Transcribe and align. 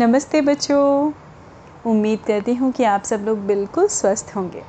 नमस्ते 0.00 0.40
बच्चों। 0.40 1.12
उम्मीद 1.84 2.18
करती 2.26 2.54
हूँ 2.54 2.70
कि 2.72 2.84
आप 2.84 3.04
सब 3.04 3.20
लोग 3.20 3.38
बिल्कुल 3.38 3.86
स्वस्थ 3.86 4.32
होंगे। 4.36 4.62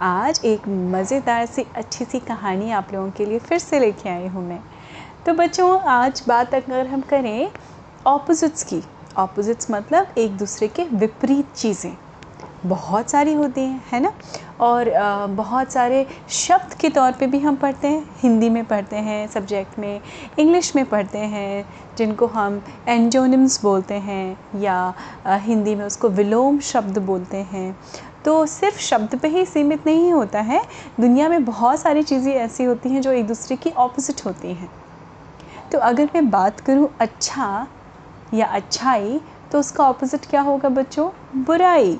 आज 0.00 0.40
एक 0.44 0.68
मज़ेदार 0.68 1.46
सी, 1.46 1.64
अच्छी 1.76 2.04
सी 2.04 2.18
कहानी 2.18 2.70
आप 2.70 2.92
लोगों 2.92 3.10
के 3.10 3.26
लिए 3.26 3.38
फिर 3.38 3.58
से 3.58 3.80
लेके 3.80 4.08
आई 4.08 4.26
हूँ 4.26 4.48
मैं। 4.48 4.60
तो 5.26 5.34
बच्चों, 5.34 5.80
आज 5.80 6.22
बात 6.28 6.54
अगर 6.54 6.86
हम 6.86 7.00
करें 7.00 7.50
ऑपोजिट्स 8.06 8.62
की। 8.64 8.82
ऑपोजिट्स 9.16 9.70
मतलब 9.70 10.14
एक 10.18 10.36
दूसरे 10.36 10.68
के 10.68 10.84
विपरीत 10.84 11.52
चीज़ें। 11.56 11.96
बहुत 12.66 13.10
सारी 13.10 13.32
होती 13.34 13.60
हैं, 13.60 13.82
है 13.92 14.00
ना? 14.00 14.12
और 14.60 14.90
बहुत 15.28 15.72
सारे 15.72 16.06
शब्द 16.30 16.74
के 16.74 16.88
तौर 16.88 17.12
पे 17.12 17.26
भी 17.26 17.38
हम 17.38 17.56
पढ़ते 17.56 17.88
हैं। 17.88 18.04
हिंदी 18.18 18.48
में 18.48 18.64
पढ़ते 18.64 18.96
हैं, 18.96 19.26
सब्जेक्ट 19.28 19.78
में, 19.78 20.00
इंग्लिश 20.38 20.74
में 20.76 20.84
पढ़ते 20.84 21.18
हैं, 21.18 21.64
जिनको 21.98 22.26
हम 22.26 22.62
एंजोनिम्स 22.88 23.62
बोलते 23.62 23.94
हैं 23.94 24.36
या 24.60 24.94
हिंदी 25.26 25.74
में 25.74 25.84
उसको 25.84 26.08
विलोम 26.10 26.60
शब्द 26.60 26.98
बोलते 26.98 27.36
हैं। 27.36 27.76
तो 28.24 28.44
सिर्फ़ 28.46 28.78
शब्द 28.80 29.18
पे 29.18 29.28
ही 29.28 29.44
सीमित 29.46 29.86
नहीं 29.86 30.12
होता 30.12 30.40
है। 30.40 30.62
दुनिया 31.00 31.28
में 31.28 31.44
बहुत 31.44 31.80
सारी 31.80 32.02
चीज़ें 32.02 32.32
ऐसी 32.34 32.64
होती 32.64 32.88
हैं 32.88 33.02
जो 33.02 33.12
एक 33.12 33.26
दूसरे 33.26 33.56
की 33.56 33.70
ऑपोजिट 33.70 34.24
होती 34.26 34.52
हैं। 34.52 34.70
तो 35.72 35.78
अगर 35.80 36.08
मैं 36.14 36.28
बात 36.30 36.60
करूँ 36.60 36.88
अच्छा 37.00 37.66
या 38.34 38.46
अच्छाई 38.46 39.20
तो 39.52 39.58
उसका 39.58 39.84
ऑपोजिट 39.84 40.26
क्या 40.26 40.40
होगा 40.40 40.68
बच्चों? 40.68 41.10
बुराई। 41.36 41.98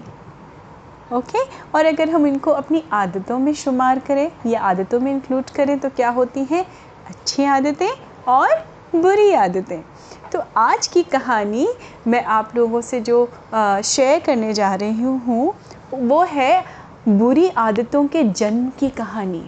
ओके 1.13 1.39
और 1.75 1.87
अगर 1.87 2.11
हम 2.11 2.27
इनको 2.27 2.51
अपनी 2.53 2.83
आदतों 2.93 3.39
में 3.39 3.53
शुमार 3.55 3.99
करें, 3.99 4.31
या 4.47 4.61
आदतों 4.63 5.01
में 5.01 5.11
इंक्लूड 5.13 5.51
करें 5.51 5.79
तो 5.79 5.89
क्या 5.91 6.11
होती 6.11 6.45
हैं? 6.45 6.65
अच्छी 7.07 7.45
आदतें 7.47 7.91
और 8.29 8.55
बुरी 8.95 9.33
आदतें। 9.35 9.81
तो 10.33 10.43
आज 10.59 10.87
की 10.87 11.03
कहानी 11.05 11.67
मैं 12.07 12.23
आप 12.25 12.55
लोगों 12.57 12.81
से 12.81 13.01
जो 13.01 13.25
शेयर 13.55 14.21
करने 14.21 14.53
जा 14.55 14.75
रही 14.75 15.03
हूँ 15.03 15.55
वो 15.93 16.23
है 16.25 16.65
बुरी 17.09 17.49
आदतों 17.49 18.07
के 18.09 18.23
जन्म 18.25 18.69
की 18.79 18.89
कहानी। 18.91 19.45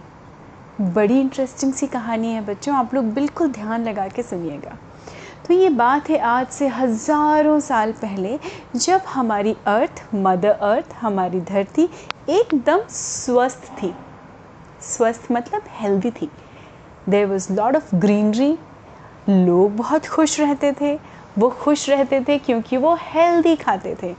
बड़ी 0.81 1.21
इंटरेस्टिंग 1.21 1.73
सी 1.73 1.87
कहानी 1.87 2.33
है 2.33 2.41
बच्चों, 2.47 2.75
आप 2.77 2.95
लोग 2.95 3.13
बिल्कुल 3.15 3.51
ध्यान 3.51 3.85
लगा 3.85 4.07
के 4.09 4.23
सुनिएगा। 4.23 4.77
तो 5.45 5.55
ये 5.55 5.69
बात 5.69 6.09
है 6.11 6.19
आज 6.19 6.47
से 6.49 6.67
हज़ारों 6.69 7.59
साल 7.61 7.91
पहले, 7.93 8.39
जब 8.77 9.01
हमारी 9.09 9.55
अर्थ 9.67 10.03
मदर 10.15 10.51
अर्थ, 10.51 10.95
हमारी 11.01 11.41
धरती 11.41 11.89
एकदम 12.29 12.81
स्वस्थ 12.91 13.67
थी। 13.83 13.93
स्वस्थ 14.83 15.27
मतलब 15.33 15.65
हेल्दी 15.71 16.11
थी। 16.11 16.31
There 17.09 17.27
was 17.27 17.53
lot 17.53 17.77
of 17.77 17.95
greenery 17.97 18.51
लोग 19.29 19.77
बहुत 19.77 20.07
खुश 20.07 20.41
रहते 20.41 20.73
थे। 20.81 20.95
वो 21.39 21.49
खुश 21.61 21.89
रहते 21.91 22.21
थे 22.21 22.39
क्योंकि 22.39 22.77
वो 22.77 22.95
हेल्दी 23.03 23.55
खाते 23.57 23.97
थे। 24.03 24.15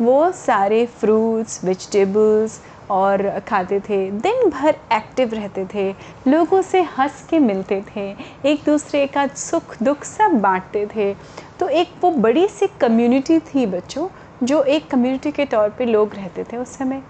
वो 0.00 0.30
सारे 0.32 0.84
फ्रूट्स 1.00 1.64
वेजिटेबल्स 1.64 2.60
और 2.90 3.28
खाते 3.48 3.78
थे 3.80 3.98
दिन 4.12 4.48
भर 4.50 4.76
एक्टिव 4.92 5.34
रहते 5.34 5.66
थे 5.74 5.90
लोगों 6.28 6.62
से 6.62 6.82
हंस 6.98 7.26
के 7.30 7.38
मिलते 7.38 7.82
थे 7.86 8.08
एक 8.44 8.64
दूसरे 8.66 9.06
का 9.06 9.26
सुख 9.26 9.76
दुख 9.82 10.04
सब 10.04 10.40
बांटते 10.40 10.86
थे। 10.86 11.12
तो 11.60 11.68
एक 11.68 11.88
वो 12.02 12.10
बड़ी 12.10 12.46
सी 12.48 12.66
कम्युनिटी 12.80 13.38
थी 13.46 13.66
बच्चों 13.66 14.08
जो 14.42 14.62
एक 14.64 14.90
कम्युनिटी 14.90 15.30
के 15.32 15.44
तौर 15.46 15.68
पे 15.68 15.86
लोग 15.86 16.14
रहते 16.14 16.44
थे 16.44 16.56
उस 16.56 16.76
समय। 16.78 17.02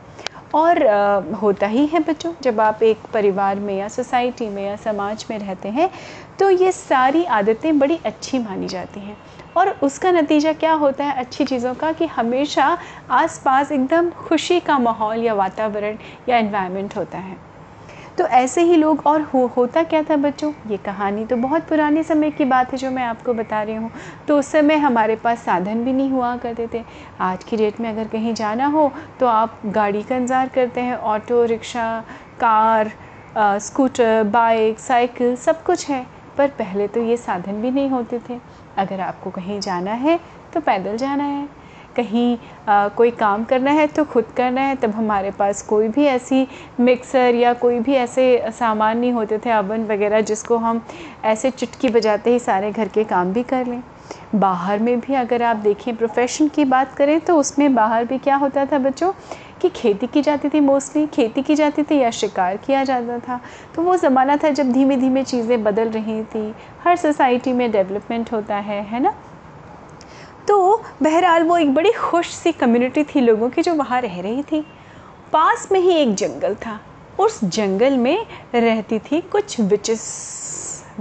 और 0.55 0.87
आ, 0.87 1.21
होता 1.37 1.67
ही 1.67 1.87
है 1.87 2.01
बच्चों 2.01 2.33
जब 2.43 2.61
आप 2.61 2.83
एक 2.83 2.99
परिवार 3.13 3.59
में 3.61 3.77
या 3.79 3.89
सोसाइटी 3.89 4.49
में 4.49 4.65
या 4.65 4.77
समाज 4.77 5.25
में 5.31 5.39
रहते 5.39 5.69
हैं 5.69 5.91
तो 6.39 6.51
ये 6.51 6.73
सारी 6.73 7.25
आदतें 7.25 7.79
बड़ी 7.79 7.99
अच्छी 8.05 8.39
मानी 8.39 8.69
जाती 8.69 9.01
हैं। 9.01 9.17
और 9.57 9.69
उसका 9.83 10.11
नतीजा 10.13 10.53
क्या 10.55 10.73
होता 10.75 11.05
है 11.05 11.19
अच्छी 11.19 11.45
चीज़ों 11.45 11.75
का 11.75 11.93
कि 11.93 12.07
हमेशा 12.09 12.77
आसपास 13.13 13.73
एकदम 13.73 14.11
खुशी 14.19 14.61
का 14.61 14.79
माहौल 14.79 15.19
या 15.19 15.35
वातावरण 15.35 15.97
या 16.29 16.39
इन्वायरमेंट 16.39 16.97
होता 16.97 17.19
है। 17.19 17.37
तो 18.19 18.25
ऐसे 18.27 18.63
ही 18.63 18.77
लोग 18.77 19.03
और 19.07 19.21
हो, 19.23 19.47
होता 19.57 19.83
क्या 19.83 20.03
था 20.03 20.17
बच्चों? 20.19 20.53
ये 20.69 20.77
कहानी 20.77 21.25
तो 21.25 21.37
बहुत 21.37 21.63
पुराने 21.69 22.03
समय 22.03 22.31
की 22.31 22.45
बात 22.45 22.73
है 22.73 22.79
जो 22.79 22.91
मैं 22.91 23.03
आपको 23.05 23.35
बता 23.35 23.63
रही 23.63 23.75
हूँ। 23.75 23.91
तो 24.29 24.39
उस 24.39 24.47
समय 24.47 24.77
हमारे 24.77 25.17
पास 25.17 25.43
साधन 25.45 25.85
भी 25.85 25.93
नहीं 25.93 26.11
हुआ 26.11 26.37
करते 26.37 26.69
थे। 26.75 26.83
आज 27.21 27.45
की 27.45 27.57
डेट 27.57 27.81
में 27.81 27.89
अगर 27.91 28.09
कहीं 28.09 28.35
जाना 28.35 28.67
हो 28.67 28.91
तो 29.21 29.27
आप 29.27 29.61
गाड़ी 29.67 30.03
का 30.03 30.17
इंतज़ार 30.17 30.49
करते 30.49 30.81
हैं। 30.81 30.97
Auto, 30.97 31.45
rickshaw, 31.45 32.05
car 32.41 32.91
scooter 33.37 34.23
bike 34.25 34.79
cycle 34.79 35.37
सब 35.39 35.63
कुछ 35.65 35.89
है। 35.89 36.07
पर 36.39 36.49
पहले 36.59 36.87
तो 36.89 37.01
ये 37.03 37.17
साधन 37.17 37.61
भी 37.63 37.71
नहीं 37.71 37.89
होते 37.91 38.19
थे। 38.29 38.39
अगर 38.79 39.01
आपको 39.01 39.31
कहीं 39.31 39.61
जाना 39.61 39.93
है 39.93 40.19
तो 40.55 40.61
पैदल 40.61 40.97
जाना 40.97 41.25
है। 41.25 41.49
कहीं 41.97 42.37
आ, 42.69 42.89
कोई 42.89 43.11
काम 43.11 43.45
करना 43.45 43.71
है 43.71 43.87
तो 43.87 44.05
खुद 44.05 44.25
करना 44.37 44.61
है। 44.61 44.75
तब 44.77 44.91
हमारे 44.91 45.31
पास 45.31 45.63
कोई 45.63 45.89
भी 45.89 46.05
ऐसी 46.05 46.47
मिक्सर 46.81 47.35
या 47.35 47.53
कोई 47.55 47.79
भी 47.81 47.95
ऐसे 47.95 48.51
सामान 48.51 48.99
नहीं 48.99 49.13
होते 49.13 49.39
थे 49.39 49.51
अवन 49.51 49.85
वगैरह 49.87 50.21
जिसको 50.21 50.57
हम 50.57 50.85
ऐसे 51.25 51.51
चुटकी 51.51 51.89
बजाते 51.89 52.33
ही 52.33 52.39
सारे 52.39 52.71
घर 52.73 52.89
के 52.89 53.05
काम 53.05 53.33
भी 53.33 53.43
कर 53.43 53.67
लें। 53.67 53.83
बाहर 54.35 54.79
में 54.79 54.99
भी 55.01 55.15
अगर 55.15 55.43
आप 55.43 55.57
देखें 55.57 55.95
प्रोफेशन 55.97 56.49
की 56.49 56.65
बात 56.65 56.95
करें 56.95 57.21
तो 57.21 57.37
उसमें 57.37 57.75
बाहर 57.75 58.05
भी 58.05 58.19
क्या 58.19 58.37
होता 58.37 58.65
था 58.67 58.79
बच्चों? 58.79 59.13
कि 59.61 59.69
खेती 59.69 60.07
की 60.07 60.23
जाती 60.23 60.49
थी 60.49 60.61
मोस्टली 60.61 61.07
खेती 61.07 61.43
की 61.43 61.55
जाती 61.55 61.83
थी 61.83 61.99
या 61.99 62.11
शिकार 62.11 62.57
किया 62.57 62.85
जाता 62.85 63.19
था। 63.19 63.41
तो 63.75 63.83
वो 63.83 63.97
ज़माना 63.97 64.37
था 64.37 64.51
जब 64.51 64.73
धीमे 64.73 64.97
धीमे 64.97 65.23
चीज़ें 65.23 65.63
बदल 65.65 65.89
रही 65.89 66.23
थी। 66.25 66.55
हर 66.85 66.97
सोसाइटी 66.97 67.53
में 67.53 67.71
डेवलपमेंट 67.73 68.33
होता 68.33 68.57
है 68.57 68.83
है 68.83 69.01
ना? 69.01 69.15
तो 70.49 70.83
बहरहाल 71.03 71.43
वो 71.43 71.57
एक 71.57 71.75
बड़ी 71.75 71.93
खुश 71.93 72.29
सी 72.29 72.53
कम्युनिटी 72.53 73.05
थी 73.05 73.21
लोगों 73.21 73.49
की 73.51 73.63
जो 73.63 73.75
वहाँ 73.75 74.01
रह 74.01 74.21
रही 74.21 74.43
थी। 74.43 74.61
पास 75.33 75.69
में 75.73 75.81
ही 75.81 75.93
एक 75.93 76.15
जंगल 76.15 76.55
था। 76.55 76.81
उस 77.19 77.45
जंगल 77.45 77.97
में 77.97 78.27
रहती 78.55 78.99
थी 78.99 79.21
कुछ 79.21 79.61
विचेस 79.61 80.03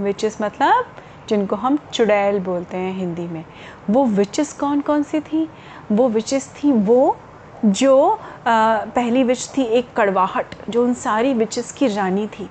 विचेस 0.00 0.36
मतलब 0.42 0.94
जिनको 1.28 1.56
हम 1.56 1.78
चुड़ैल 1.92 2.38
बोलते 2.40 2.76
हैं 2.76 2.92
हिंदी 2.94 3.26
में। 3.28 3.44
वो 3.90 4.04
विचेस 4.06 4.52
कौन 4.52 4.80
कौन 4.80 5.02
सी 5.02 5.20
थी? 5.20 5.48
वो 5.92 6.08
विचेस 6.08 6.48
थी 6.54 6.72
वो 6.72 7.16
जो 7.64 8.18
पहली 8.46 9.22
विच 9.24 9.48
थी 9.56 9.62
एक 9.62 9.92
कड़वाहट, 9.96 10.54
जो 10.70 10.84
उन 10.84 10.94
सारी 10.94 11.32
विचेस 11.34 11.72
की 11.72 11.86
रानी 11.86 12.26
थी। 12.28 12.48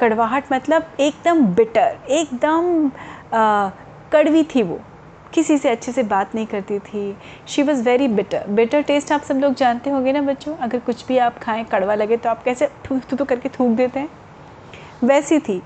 कड़वाहट 0.00 0.52
मतलब 0.52 0.90
एकदम 1.00 1.44
बिटर 1.54 1.98
एकदम 2.10 2.90
कड़वी 4.12 4.42
थी 4.44 4.62
वो। 4.62 4.80
किसी 5.34 5.56
से 5.58 5.68
अच्छे 5.68 5.92
से 5.92 6.02
बात 6.02 6.34
नहीं 6.34 6.46
करती 6.46 6.78
थी। 6.78 7.16
She 7.48 7.62
was 7.62 7.82
very 7.84 8.08
bitter 8.08 8.46
bitter 8.48 8.82
taste 8.82 9.12
आप 9.12 9.22
सब 9.22 9.38
लोग 9.38 9.54
जानते 9.54 9.90
होंगे 9.90 10.12
ना 10.12 10.22
बच्चों? 10.22 10.56
अगर 10.56 10.78
कुछ 10.78 11.06
भी 11.06 11.18
आप 11.18 11.38
खाएँ, 11.38 11.64
कड़वा 11.64 11.94
लगे 11.94 12.16
तो 12.16 12.30
आप 12.30 12.42
कैसे 12.42 12.66
थूक 12.86 13.20
थू 13.20 13.24
करके 13.24 13.48
थूक 13.48 13.76
देते 13.76 14.00
हैं? 14.00 14.08
वैसी 15.04 15.38
थी। 15.38 15.62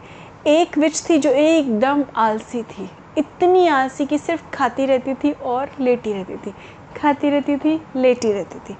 एक 0.46 0.78
विच 0.78 1.08
थी 1.08 1.18
जो 1.18 1.30
एकदम 1.30 2.04
आलसी 2.16 2.62
थी। 2.62 2.90
इतनी 3.18 3.66
आलसी 3.68 4.06
कि 4.06 4.18
सिर्फ़ 4.18 4.42
खाती 4.54 4.86
रहती 4.86 5.14
थी 5.14 5.32
और 5.32 5.70
लेटी 5.80 6.12
रहती 6.12 6.36
थी। 6.36 6.54
खाती 6.96 7.30
रहती 7.30 7.56
थी, 7.56 7.80
लेटी 7.96 8.32
रहती 8.32 8.58
थी। 8.58 8.76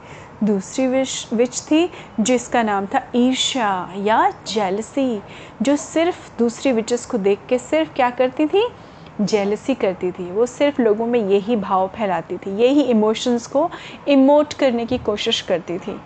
दूसरी 0.46 0.86
विश, 0.86 1.28
विच 1.32 1.60
थी, 1.60 1.90
जिसका 2.20 2.62
नाम 2.62 2.86
था 2.86 3.02
ईर्ष्या 3.16 3.92
या 3.96 4.30
जेलसी 4.46 5.22
जो 5.62 5.76
सिर्फ़ 5.76 6.30
दूसरी 6.38 6.72
विचेस 6.72 7.06
को 7.06 7.18
देख 7.18 7.38
के 7.48 7.58
सिर्फ़ 7.58 7.92
क्या 7.94 8.10
करती 8.10 8.46
थी? 8.46 8.68
जेलसी 9.20 9.74
करती 9.74 10.10
थी। 10.10 10.30
वो 10.30 10.46
सिर्फ़ 10.46 10.82
लोगों 10.82 11.06
में 11.06 11.20
यही 11.20 11.56
भाव 11.56 11.88
फैलाती 11.88 12.36
थी, 12.36 12.56
यही 12.56 12.82
इमोशंस 12.82 13.46
को 13.46 13.70
इमोट 14.08 14.52
करने 14.52 14.86
की 14.86 14.98
कोशिश 14.98 15.40
करती 15.40 15.78
थी। 15.78 16.00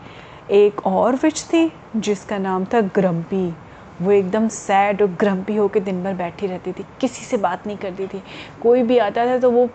एक 0.50 0.86
और 0.86 1.14
विच 1.14 1.42
थी, 1.42 1.70
जिसका 1.96 2.38
नाम 2.38 2.64
था 2.64 2.80
ग्रम्पी 2.80 3.54
वो 4.02 4.12
एकदम 4.12 4.48
सैड 4.48 5.02
और 5.02 5.08
ग्रम्पी 5.08 5.56
होकर 5.56 5.80
दिन 5.80 6.02
भर 6.04 6.14
बैठी 6.14 6.46
रहती 6.46 6.72
थी, 6.72 6.84
किसी 7.00 7.24
से 7.24 7.36
बात 7.36 7.66
नहीं 7.66 7.76
करती 7.76 8.06
थी। 8.06 8.22
कोई 8.62 8.82
भी 8.82 8.98
आता 8.98 9.26
था 9.26 9.38
तो 9.38 9.50
वो 9.50 9.68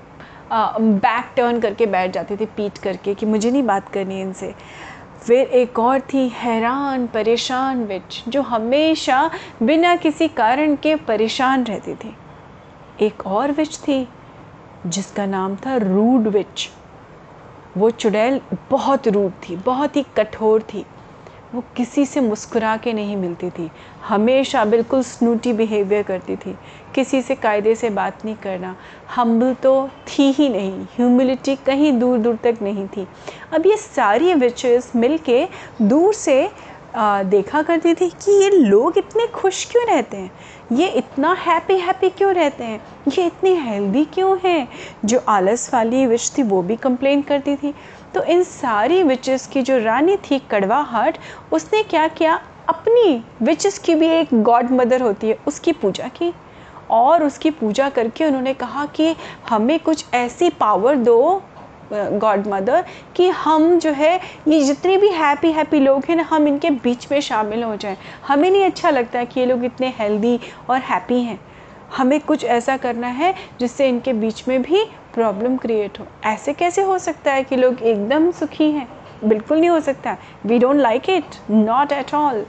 बैक 0.54 1.32
टर्न 1.36 1.60
करके 1.60 1.86
बैठ 1.86 2.12
जाती 2.12 2.36
थी 2.36 2.46
पीट 2.46 2.78
करके 2.78 3.14
कि 3.14 3.26
मुझे 3.26 3.52
नहीं 3.52 3.64
बात 3.64 3.90
करनी 3.90 4.22
इनसे। 4.22 4.54
फिर 5.24 5.48
एक 5.48 5.80
और 5.80 6.00
थी, 6.14 6.28
हैरान, 6.28 7.08
परेशान 7.08 7.84
विच 7.86 8.24
जो 8.28 8.42
हमेशा 8.42 9.30
बिना 9.64 9.96
किसी 9.96 10.28
कारण 10.28 10.76
के 10.76 10.96
परेशान 10.96 11.64
रहती 11.64 11.94
थी। 11.96 12.16
एक 13.02 13.26
और 13.28 13.52
विच 13.52 13.78
थी, 13.78 14.08
जिसका 14.88 15.26
नाम 15.26 15.56
था 15.56 15.76
रूड 15.78 16.28
विच 16.28 16.70
वो 17.78 17.90
चुड़ैल 17.90 18.40
बहुत 18.72 19.08
रूड 19.08 19.32
थी, 19.44 19.56
बहुत 19.56 19.96
ही 19.96 20.06
कठोर 20.18 20.62
थी। 20.62 20.86
वो 21.56 21.64
किसी 21.78 22.06
से 22.06 22.22
मुस्कुरा 22.22 22.78
के 22.78 22.94
नहीं 22.94 23.16
मिलती 23.18 23.50
थी। 23.50 23.72
हमेशा 24.08 24.66
बिल्कुल 24.66 25.04
स्नूटी 25.04 25.54
बिहेवियर 25.54 26.04
करती 26.04 26.36
थी। 26.36 26.56
किसी 26.96 27.22
से 27.22 27.36
कायदे 27.36 27.76
से 27.76 27.90
बात 27.90 28.26
नहीं 28.26 28.36
करना। 28.36 28.76
हम्बल 29.16 29.54
तो 29.54 29.88
थी 29.88 30.32
ही 30.32 30.50
नहीं। 30.50 30.84
ह्यूमिलिटी 30.84 31.56
कहीं 31.56 32.00
दूर 32.00 32.18
दूर 32.18 32.36
तक 32.36 32.58
नहीं 32.62 32.88
थी। 32.88 33.08
अब 33.54 33.66
ये 33.66 33.78
सारी 33.78 34.34
विचेस 34.34 34.92
मिल 34.96 35.18
के 35.18 35.48
दूर 35.82 36.14
से 36.14 36.50
आ, 36.96 37.24
देखा 37.24 37.62
करती 37.62 37.94
थी 37.94 38.10
कि 38.10 38.44
ये 38.44 38.50
लोग 38.50 38.98
इतने 38.98 39.28
खुश 39.28 39.66
क्यों 39.66 39.86
रहते 39.86 40.18
हैं? 40.18 40.32
ये 40.72 40.88
इतना 40.88 41.34
हैप्पी 41.34 41.76
हैप्पी 41.78 42.10
क्यों 42.10 42.34
रहते 42.34 42.64
हैं? 42.64 42.82
ये 43.18 43.26
इतनी 43.26 43.56
हेल्दी 43.56 44.06
क्यों 44.06 44.38
हैं? 44.44 44.68
जो 45.06 45.20
आलस 45.28 45.74
वाली 45.74 46.06
विच 46.06 46.32
थी 46.38 46.44
वो 46.44 46.62
भी 46.62 46.76
कंप्लेन 46.76 47.22
करती 47.22 47.56
थी। 47.56 47.74
तो 48.16 48.24
इन 48.24 48.44
सारी 48.44 49.04
विचेस 49.04 49.48
की 49.48 49.62
जो 49.62 49.78
रानी 49.78 50.18
थी 50.18 50.40
कड़वाहट, 50.40 51.18
उसने 51.52 51.84
क्या 51.84 52.08
किया? 52.08 52.42
अपनी 52.70 53.24
विचेस 53.42 53.80
की 53.80 53.96
भी 53.96 54.08
एक 54.08 54.34
गॉड 54.34 54.72
मदर 54.72 55.02
होती 55.02 55.30
है, 55.30 55.38
उसकी 55.48 55.72
पूजा 55.72 56.08
की। 56.08 56.34
और 56.90 57.24
उसकी 57.24 57.50
पूजा 57.50 57.90
करके 57.90 58.26
उन्होंने 58.26 58.54
कहा 58.54 58.86
कि 58.86 59.16
हमें 59.50 59.80
कुछ 59.80 60.06
ऐसी 60.14 60.50
पावर 60.50 60.96
दो 60.96 61.44
गॉड 61.94 62.48
मदर 62.48 62.86
कि 63.16 63.30
हम 63.30 63.80
जो 63.80 63.92
है, 63.92 64.20
ये 64.48 64.62
जितने 64.62 64.98
भी 64.98 65.08
हैप्पी 65.08 65.52
हैप्पी 65.52 65.80
लोग 65.80 66.06
हैं 66.10 66.16
ना, 66.16 66.24
हम 66.24 66.48
इनके 66.48 66.70
बीच 66.70 67.12
में 67.12 67.22
शामिल 67.22 67.64
हो 67.64 67.76
जाएँ। 67.76 67.98
हमें 68.28 68.50
नहीं 68.52 68.66
अच्छा 68.66 68.90
लगता 68.90 69.20
है 69.20 69.26
कि 69.26 69.40
ये 69.40 69.46
लोग 69.46 69.66
इतने 69.66 69.94
हेल्दी 70.00 70.40
और 70.70 70.78
हैप्पी 70.78 71.22
हैं। 71.22 71.40
हमें 71.98 72.20
कुछ 72.20 72.44
ऐसा 72.44 72.78
करना 72.78 73.08
है, 73.08 73.34
जिससे 73.60 73.90
इनके 73.90 74.14
बीच 74.14 74.48
में 74.48 74.62
भी 74.62 74.86
प्रॉब्लम 75.14 75.58
क्रिएट 75.58 76.00
हो। 76.00 76.06
ऐसे 76.26 76.54
कैसे 76.54 76.82
हो 76.82 76.98
सकता 76.98 77.34
है 77.34 77.44
कि 77.44 77.56
लोग 77.56 77.82
एकदम 77.82 78.32
सुखी 78.32 78.72
हैं? 78.72 78.88
बिल्कुल 79.24 79.60
नहीं 79.60 79.70
हो 79.70 79.80
सकता। 79.80 80.18
We 80.46 80.60
don't 80.60 80.76
like 80.76 81.10
it 81.10 81.36
not 81.52 81.92
at 81.92 82.14
all 82.14 82.46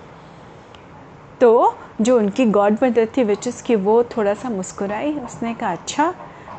तो 1.41 1.79
जो 2.01 2.19
उनकी 2.19 2.47
गॉड 2.47 2.77
मदर 2.83 3.09
थी 3.17 3.25
विच 3.25 3.63
की 3.63 3.75
वो 3.75 4.03
थोड़ा 4.05 4.35
सा 4.35 4.51
मुस्कुराई, 4.51 5.13
उसने 5.13 5.55
कहा 5.55 5.73
अच्छा 5.73 6.15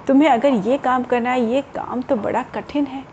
तुम्हें 0.08 0.30
अगर 0.30 0.50
ये 0.50 0.78
काम 0.78 1.04
करना 1.04 1.32
है, 1.32 1.52
ये 1.52 1.62
काम 1.62 2.02
तो 2.02 2.16
बड़ा 2.16 2.44
कठिन 2.44 2.86
है। 2.86 3.04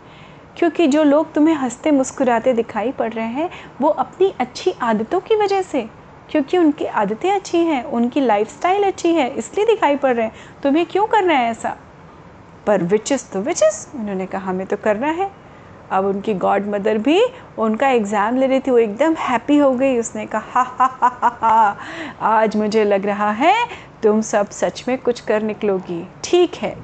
क्योंकि 0.57 0.87
जो 0.87 1.03
लोग 1.03 1.33
तुम्हें 1.33 1.55
हँसते 1.55 1.91
मुस्कुराते 1.91 2.53
दिखाई 2.53 2.91
पड़ 2.91 3.13
रहे 3.13 3.25
हैं, 3.25 3.49
वो 3.81 3.89
अपनी 3.89 4.33
अच्छी 4.39 4.73
आदतों 4.81 5.19
की 5.19 5.35
वजह 5.35 5.61
से, 5.61 5.89
क्योंकि 6.29 6.57
उनकी 6.57 6.85
आदतें 6.85 7.31
अच्छी 7.31 7.57
हैं, 7.57 7.83
उनकी 7.83 8.21
लाइफस्टाइल 8.21 8.83
अच्छी 8.83 9.13
है, 9.13 9.29
इसलिए 9.29 9.65
दिखाई 9.65 9.95
पड़ 9.95 10.15
रहे 10.15 10.25
हैं। 10.25 10.33
तुम्हें 10.63 10.85
क्यों 10.85 11.05
करना 11.07 11.33
है 11.33 11.51
ऐसा? 11.51 11.77
पर 12.67 12.83
विचेस 12.83 13.29
तो 13.31 13.39
विचेस 13.41 13.87
उन्होंने 13.95 14.25
कहा, 14.25 14.49
हमें 14.49 14.65
तो 14.67 14.77
करना 14.77 15.07
है। 15.09 15.29
अब 15.91 16.05
उनकी 16.05 16.33
गॉड 16.35 16.67
मदर 16.67 16.97
भी 16.97 17.21
उनका 17.59 17.87
एग्ज़ाम 17.89 18.37
ले 18.37 18.47
रही 18.47 18.59
थी, 18.59 18.71
वो 18.71 18.77
एकदम 18.77 19.15
हैप्पी 19.19 19.57
हो 19.57 19.71
गई। 19.71 19.97
उसने 19.99 20.25
कहा 20.25 20.61
हा 20.61 20.63
हा 20.79 21.09
हा 21.13 21.37
हा, 21.41 21.77
आज 22.21 22.55
मुझे 22.57 22.83
लग 22.85 23.05
रहा 23.05 23.31
है 23.31 23.55
तुम 24.03 24.21
सब 24.23 24.49
सच 24.51 24.83
में 24.87 24.97
कुछ 24.97 25.19
कर 25.21 25.43
निकलोगी। 25.43 26.03
ठीक 26.23 26.55
है, 26.55 26.75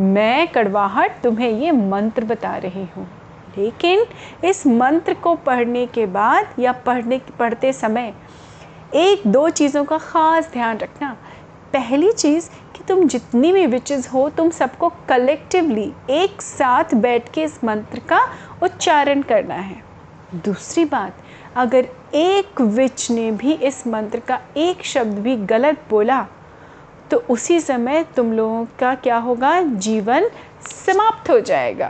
मैं 0.00 0.46
कड़वाहट 0.48 1.20
तुम्हें 1.22 1.50
ये 1.50 1.72
मंत्र 1.72 2.24
बता 2.24 2.56
रही 2.56 2.86
हूँ। 2.96 3.08
लेकिन 3.58 4.04
इस 4.44 4.66
मंत्र 4.66 5.14
को 5.14 5.34
पढ़ने 5.36 5.86
के 5.86 6.06
बाद 6.08 6.54
या 6.58 6.72
पढ़ने, 6.86 7.20
पढ़ते 7.38 7.72
समय 7.72 8.12
एक 8.94 9.26
दो 9.26 9.48
चीज़ों 9.50 9.84
का 9.84 9.98
ख़ास 9.98 10.50
ध्यान 10.52 10.78
रखना। 10.78 11.16
पहली 11.72 12.12
चीज़ 12.12 12.48
कि 12.74 12.84
तुम 12.88 13.06
जितनी 13.06 13.52
भी 13.52 13.66
विचेज़ 13.66 14.08
हो, 14.08 14.28
तुम 14.28 14.50
सबको 14.50 14.88
कलेक्टिवली 15.08 15.92
एक 16.10 16.42
साथ 16.42 16.94
बैठ 16.96 17.32
के 17.32 17.42
इस 17.42 17.62
मंत्र 17.64 18.00
का 18.08 18.20
उच्चारण 18.62 19.22
करना 19.22 19.54
है। 19.54 19.82
दूसरी 20.36 20.84
बात, 20.84 21.16
अगर 21.56 21.88
एक 22.14 22.60
विच 22.60 23.10
ने 23.10 23.30
भी 23.32 23.52
इस 23.52 23.86
मंत्र 23.86 24.20
का 24.20 24.40
एक 24.56 24.84
शब्द 24.84 25.18
भी 25.18 25.36
गलत 25.36 25.84
बोला 25.90 26.26
तो 27.10 27.16
उसी 27.30 27.58
समय 27.60 28.02
तुम 28.16 28.32
लोगों 28.32 28.64
का 28.78 28.94
क्या 28.94 29.16
होगा? 29.16 29.60
जीवन 29.62 30.28
समाप्त 30.66 31.30
हो 31.30 31.38
जाएगा। 31.40 31.88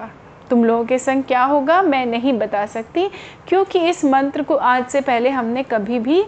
तुम 0.50 0.64
लोगों 0.64 0.84
के 0.84 0.98
संग 0.98 1.22
क्या 1.24 1.42
होगा? 1.44 1.80
मैं 1.82 2.04
नहीं 2.06 2.32
बता 2.38 2.64
सकती, 2.66 3.08
क्योंकि 3.48 3.78
इस 3.88 4.04
मंत्र 4.04 4.42
को 4.42 4.54
आज 4.54 4.86
से 4.86 5.00
पहले 5.00 5.30
हमने 5.30 5.62
कभी 5.62 5.98
भी 5.98 6.24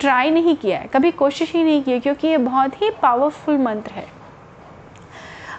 ट्राई 0.00 0.30
नहीं 0.30 0.56
किया 0.56 0.78
है, 0.78 0.86
कभी 0.86 1.10
कोशिश 1.12 1.52
ही 1.52 1.62
नहीं 1.64 1.82
की 1.82 1.92
है, 1.92 2.00
क्योंकि 2.00 2.28
ये 2.28 2.38
बहुत 2.38 2.82
ही 2.82 2.90
पावरफुल 3.02 3.58
मंत्र 3.58 3.92
है। 3.92 4.06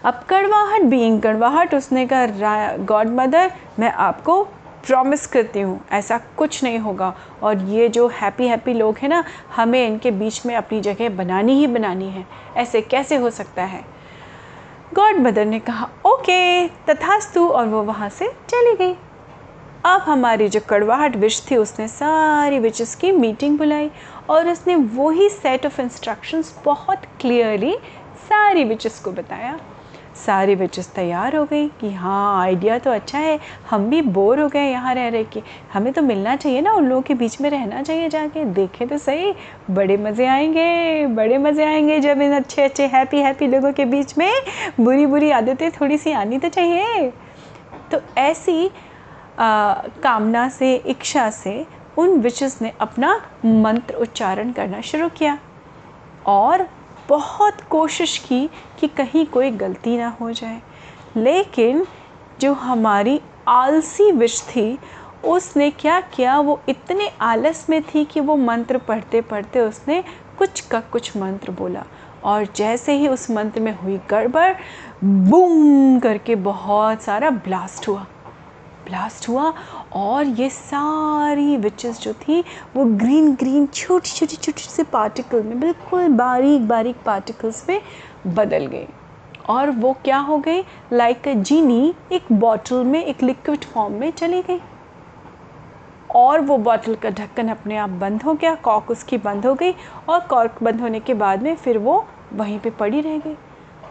अब 0.06 0.24
कड़वाहट 0.30 0.82
बीइंग 0.82 1.22
कड़वाहट 1.22 1.74
उसने 1.76 2.06
कहा 2.08 2.76
गॉड 2.78 3.08
मदर 3.10 3.52
मैं 3.80 3.92
आपको 3.92 4.44
प्रॉमिस 4.86 5.26
करती 5.28 5.60
हूँ, 5.60 5.80
ऐसा 5.92 6.18
कुछ 6.38 6.64
नहीं 6.64 6.80
होगा। 6.80 7.14
और 7.44 7.64
ये 7.64 7.88
जो 7.90 8.08
हैप्पी 8.08 8.48
हैप्पी 8.48 8.74
लोग 8.74 8.98
हैं 8.98 9.10
ना, 9.10 9.24
हमें 9.56 9.88
इनके 9.88 10.12
बीच 10.12 10.46
में 10.46 10.56
अपनी 10.56 10.80
जगह 10.82 11.10
बनानी 11.10 11.54
ही 11.54 11.68
बनानी 11.68 12.10
है, 12.10 12.26
ऐसे 12.58 12.82
कैसे 12.82 13.16
हो 13.16 13.30
सकता 13.30 13.64
है? 13.64 13.84
गॉड 14.94 15.18
मदर 15.18 15.46
ने 15.46 15.60
कहा, 15.60 15.90
ओके, 16.06 16.68
तथास्तु, 16.68 17.48
और 17.48 17.66
वो 17.66 17.84
वहाँ 17.84 18.10
से 18.10 18.28
चली 18.50 18.76
गई। 18.76 18.96
अब 19.88 20.02
हमारी 20.02 20.48
जो 20.50 20.60
कड़वाहट 20.70 21.16
विश 21.16 21.40
थी 21.52 21.56
उसने 21.56 21.88
सारी 21.88 22.58
विचेस 22.60 22.94
की 22.96 23.12
मीटिंग 23.12 23.58
बुलाई 23.58 23.90
और 24.30 24.48
उसने 24.50 24.76
वही 24.76 25.28
सेट 25.30 25.66
ऑफ़ 25.66 25.80
इंस्ट्रक्शंस 25.82 26.54
बहुत 26.66 27.06
क्लियरली 27.22 27.74
सारी 28.20 28.64
विचेस 28.64 29.00
को 29.00 29.12
बताया। 29.12 29.58
सारी 30.16 30.56
विचेस 30.56 30.90
तैयार 30.96 31.36
हो 31.36 31.44
गई 31.46 31.68
कि 31.82 31.92
हाँ 31.92 32.42
आइडिया 32.42 32.78
तो 32.80 32.92
अच्छा 32.92 33.20
है, 33.20 33.40
हम 33.70 33.90
भी 33.90 34.02
बोर 34.02 34.40
हो 34.40 34.48
गए 34.48 34.66
यहाँ 34.66 34.94
रह 34.96 35.08
रहे 35.08 35.24
कि। 35.24 35.44
हमें 35.74 35.92
तो 35.94 36.02
मिलना 36.02 36.36
चाहिए 36.36 36.62
ना 36.62 36.72
उन 36.72 36.88
लोगों 36.88 37.02
के 37.02 37.14
बीच 37.14 37.40
में 37.42 37.50
रहना 37.50 37.84
चाहिए 37.84 38.10
जाके। 38.10 38.44
देखें 38.46 38.88
तो 38.88 38.98
सही, 38.98 39.34
बड़े 39.70 39.98
मज़े 39.98 40.26
आएँगे, 40.26 41.06
बड़े 41.06 41.38
मज़े 41.38 41.66
आएँगे 41.66 42.00
जब 42.00 42.22
इन 42.22 42.34
अच्छे 42.36 42.64
अच्छे 42.64 42.88
हैप्पी 42.88 43.18
हैप्पी 43.20 43.48
लोगों 43.48 43.72
के 43.74 43.86
बीच 43.86 44.18
में 44.18 44.32
बुरी 44.80 45.06
बुरी 45.06 45.32
आदतें 45.32 45.70
थोड़ी 45.72 45.98
सी 45.98 46.12
आनी 46.14 46.38
तो 46.38 46.50
चाहिए। 46.50 47.12
तो 47.92 48.02
ऐसी 48.18 48.70
कामना 49.40 50.50
से, 50.50 50.76
इच्छा 50.76 51.30
से 51.30 51.66
उन 51.98 52.10
विचेस 52.10 52.62
ने 52.62 52.74
अपना 52.82 53.22
मंत्र 53.46 53.94
उच्चारण 53.94 54.52
करना 54.52 54.82
शुरू 54.82 55.10
किया। 55.10 55.40
और 56.26 56.68
बहुत 57.10 57.62
कोशिश 57.62 58.18
की 58.18 58.50
कि 58.80 58.88
कहीं 58.88 59.26
कोई 59.26 59.52
गलती 59.52 59.98
ना 59.98 60.18
हो 60.22 60.32
जाए। 60.32 60.62
लेकिन 61.18 61.86
जो 62.42 62.54
हमारी 62.54 63.22
आलसी 63.48 64.12
विश 64.12 64.42
थी, 64.42 64.80
उसने 65.26 65.70
क्या 65.70 66.02
किया? 66.02 66.40
वो 66.40 66.62
इतने 66.70 67.12
आलस 67.22 67.68
में 67.70 67.84
थी 67.84 68.06
कि 68.06 68.20
वो 68.20 68.36
मंत्र 68.36 68.78
पढ़ते 68.78 69.22
पढ़ते 69.22 69.60
उसने 69.60 70.04
कुछ 70.38 70.62
का 70.62 70.80
कुछ 70.80 71.18
मंत्र 71.18 71.52
बोला। 71.52 71.84
और 72.24 72.48
जैसे 72.56 72.94
ही 72.94 73.08
उस 73.08 73.32
मंत्र 73.32 73.62
में 73.62 73.80
हुई 73.80 74.00
गड़बड़, 74.10 74.54
बूम 75.04 76.00
करके 76.00 76.36
बहुत 76.36 77.02
सारा 77.02 77.30
ब्लास्ट 77.30 77.88
हुआ। 77.88 78.06
ब्लास्ट 78.88 79.30
हुआ 79.30 79.54
और 79.94 80.26
ये 80.26 80.50
सारी 80.50 81.58
विचेस 81.58 82.00
जो 82.00 82.14
थी, 82.14 82.44
वो 82.76 82.86
ग्रीन 82.98 83.34
ग्रीन 83.36 83.66
छोटी 83.66 84.10
छोटी 84.10 84.36
छोटी 84.36 84.64
से 84.64 84.84
पार्टिकल 84.84 85.44
में 85.44 85.60
बिल्कुल 85.60 86.08
बारीक 86.08 86.68
बारीक 86.68 86.96
पार्टिकल्स 87.06 87.66
में 87.70 87.82
बदल 88.28 88.66
गई। 88.66 88.88
और 89.50 89.70
वो 89.72 89.94
क्या 89.94 90.18
हो 90.18 90.38
गई? 90.38 90.64
लाइक 90.94 91.28
अ 91.28 91.34
जीनी 91.34 91.94
एक 92.12 92.32
बॉटल 92.32 92.84
में, 92.84 93.04
एक 93.06 93.24
लिक्विड 93.24 93.64
फॉर्म 93.64 93.94
में 93.94 94.12
चली 94.12 94.42
गई। 94.42 94.60
और 96.16 96.42
वो 96.42 96.58
बॉटल 96.58 96.96
का 96.96 97.10
ढक्कन 97.10 97.48
अपने 97.48 97.78
आप 97.78 97.90
बंद 97.90 98.24
हो 98.24 98.34
गया 98.34 98.56
कॉक 98.56 98.92
उसकी 98.92 99.18
बंद 99.18 99.46
हो 99.46 99.54
गई 99.54 99.72
और 100.10 100.20
कॉर्क 100.20 100.64
बंद 100.64 100.82
होने 100.82 101.00
के 101.00 101.14
बाद 101.14 101.42
में 101.44 101.56
फिर 101.56 101.78
वो 101.78 102.06
वहीं 102.34 102.60
पे 102.60 102.70
पड़ी 102.70 103.02
रह 103.02 103.18
गई। 103.18 103.36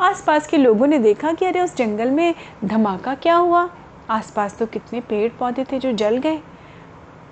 आसपास 0.00 0.46
के 0.46 0.56
लोगों 0.56 0.86
ने 0.86 0.98
देखा 0.98 1.32
कि 1.32 1.44
अरे 1.44 1.60
उस 1.60 1.76
जंगल 1.76 2.10
में 2.10 2.34
धमाका 2.64 3.14
क्या 3.14 3.36
हुआ? 3.36 3.68
आसपास 4.10 4.58
तो 4.58 4.66
कितने 4.66 5.00
पेड़ 5.00 5.30
पौधे 5.38 5.64
थे 5.64 5.78
जो 5.78 5.92
जल 5.92 6.16
गए। 6.16 6.40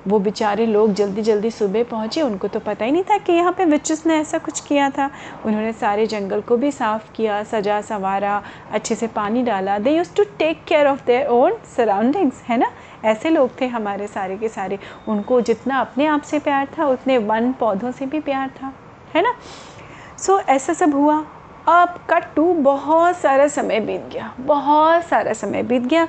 वो 0.09 0.19
बेचारे 0.19 0.65
लोग 0.67 0.93
जल्दी 0.93 1.23
जल्दी 1.23 1.51
सुबह 1.51 1.85
पहुँचे 1.85 2.23
उनको 2.23 2.49
तो 2.49 2.61
पता 2.61 2.85
ही 2.85 2.93
नहीं 2.93 3.03
था 3.03 3.17
कि 3.19 3.33
यहाँ 3.33 3.53
पे 3.53 3.65
विचेस 3.65 4.05
ने 4.07 4.15
ऐसा 4.15 4.39
कुछ 4.39 4.61
किया 4.61 4.89
था। 4.91 5.11
उन्होंने 5.47 5.73
सारे 5.73 6.07
जंगल 6.07 6.41
को 6.41 6.57
भी 6.57 6.71
साफ़ 6.73 7.11
किया 7.13 7.43
सजा 7.45 7.81
संवारा 7.81 8.43
अच्छे 8.73 8.95
से 8.95 9.07
पानी 9.07 9.43
डाला। 9.43 9.79
They 9.79 9.97
used 9.97 10.15
to 10.17 10.25
take 10.39 10.65
care 10.65 10.87
of 10.87 11.05
their 11.07 11.27
own 11.27 11.57
surroundings 11.77 12.43
है 12.49 12.59
ना? 12.59 12.71
ऐसे 13.05 13.31
लोग 13.31 13.61
थे 13.61 13.67
हमारे 13.67 14.07
सारे 14.07 14.37
के 14.37 14.49
सारे। 14.49 14.79
उनको 15.09 15.41
जितना 15.41 15.81
अपने 15.81 16.07
आप 16.07 16.23
से 16.23 16.39
प्यार 16.39 16.69
था 16.79 16.87
उतने 16.87 17.19
वन 17.19 17.53
पौधों 17.53 17.93
से 17.93 18.07
भी 18.07 18.21
प्यार 18.21 18.51
था 18.63 18.73
है 19.15 19.23
ना? 19.23 19.35
सो 20.19 20.39
so, 20.39 20.49
ऐसा 20.49 20.73
सब 20.73 20.95
हुआ। 20.95 21.25
अब 21.69 21.99
कट 22.11 22.25
टू 22.37 22.53
बहुत 22.55 23.17
सारा 23.17 23.47
समय 23.49 23.81
बीत 23.81 24.09
गया 24.13 24.33
बहुत 24.41 25.05
सारा 25.05 25.33
समय 25.33 25.63
बीत 25.63 25.83
गया। 25.83 26.09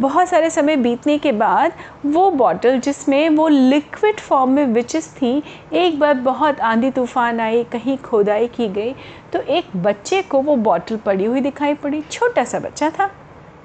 बहुत 0.00 0.28
सारे 0.28 0.50
समय 0.50 0.76
बीतने 0.76 1.16
के 1.18 1.32
बाद 1.32 1.72
वो 2.06 2.30
बॉटल 2.30 2.78
जिसमें 2.78 3.28
वो 3.28 3.48
लिक्विड 3.48 4.20
फॉर्म 4.20 4.50
में 4.50 4.64
विचेस 4.66 5.08
थी, 5.12 5.42
एक 5.72 5.98
बार 5.98 6.14
बहुत 6.14 6.60
आंधी 6.60 6.90
तूफ़ान 6.90 7.40
आई 7.40 7.64
कहीं 7.64 7.96
खोदाई 7.98 8.48
की 8.48 8.68
गई 8.68 8.92
तो 9.32 9.40
एक 9.40 9.76
बच्चे 9.76 10.22
को 10.22 10.40
वो 10.42 10.56
बॉटल 10.56 10.96
पड़ी 10.96 11.24
हुई 11.24 11.40
दिखाई 11.40 11.74
पड़ी, 11.74 12.00
छोटा 12.02 12.44
सा 12.44 12.58
बच्चा 12.58 12.90
था 12.90 13.10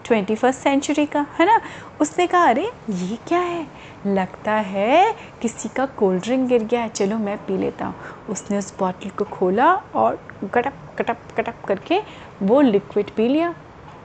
ट्वेंटी 0.05 0.35
फ़र्स्ट 0.35 0.59
सेंचुरी 0.59 1.05
का, 1.05 1.25
है 1.39 1.45
ना? 1.45 1.59
उसने 2.01 2.27
कहा, 2.27 2.43
अरे, 2.43 2.69
ये 2.89 3.17
क्या 3.27 3.39
है? 3.39 3.65
लगता 4.07 4.51
है 4.51 5.15
किसी 5.41 5.69
का 5.69 5.85
कोल्ड 5.85 6.23
ड्रिंक 6.23 6.47
गिर 6.49 6.63
गया 6.63 6.81
है। 6.81 6.89
चलो, 6.89 7.17
मैं 7.17 7.37
पी 7.37 7.57
लेता 7.57 7.85
हूँ। 7.85 7.95
उसने 8.29 8.57
उस 8.57 8.73
बॉटल 8.79 9.09
को 9.09 9.23
खोला 9.23 9.73
और 9.95 10.19
कटप 10.53 10.73
कटप 10.99 11.17
कटप 11.37 11.63
करके 11.67 12.01
वो 12.41 12.61
लिक्विड 12.61 13.09
पी 13.09 13.27
लिया। 13.27 13.53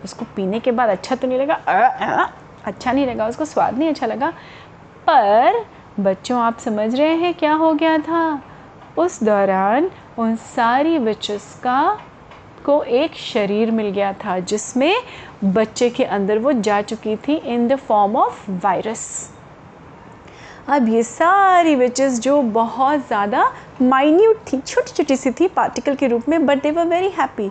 उसको 0.05 0.25
पीने 0.37 0.61
के 0.61 0.71
बाद 0.71 0.91
अच्छा 0.91 1.17
तो 1.17 1.29
नहीं 1.29 1.39
लगा 1.39 1.55
आ, 1.55 1.73
आ, 1.73 2.27
अच्छा 2.65 2.93
नहीं 2.93 3.07
लगा 3.07 3.27
उसको 3.27 3.45
स्वाद 3.45 3.79
नहीं 3.79 3.89
अच्छा 3.89 4.07
लगा। 4.07 4.31
पर 5.09 5.65
बच्चों 6.01 6.41
आप 6.41 6.59
समझ 6.59 6.95
रहे 6.95 7.15
हैं 7.15 7.35
क्या 7.35 7.53
हो 7.55 7.73
गया 7.73 7.99
था? 7.99 8.43
उस 8.99 9.23
दौरान 9.25 9.91
उन 10.19 10.37
सारी 10.37 10.99
विचेस 10.99 11.61
का 11.63 11.99
को 12.65 12.83
एक 12.83 13.15
शरीर 13.15 13.71
मिल 13.71 13.89
गया 13.91 14.13
था 14.13 14.39
जिसमें 14.39 14.95
बच्चे 15.45 15.91
के 15.91 16.05
अंदर 16.05 16.39
वो 16.39 16.53
जा 16.53 16.81
चुकी 16.83 17.17
थी 17.17 17.35
in 17.35 17.67
the 17.69 17.77
form 17.77 18.17
of 18.17 18.51
virus 18.51 19.31
अब 20.69 20.89
ये 20.89 21.03
सारी 21.03 21.75
विचेस 21.75 22.21
जो 22.21 22.41
बहुत 22.43 23.07
ज़्यादा 23.07 23.53
माइन्यूट 23.83 24.37
थी 24.53 24.61
छोटी 24.61 24.93
छोटी 24.93 25.17
सी 25.17 25.31
थी 25.31 25.49
पार्टिकल 25.49 25.95
के 25.95 26.07
रूप 26.07 26.29
में 26.29 26.47
but 26.47 26.63
they 26.63 26.71
were 26.71 26.87
very 26.87 27.09
happy 27.09 27.51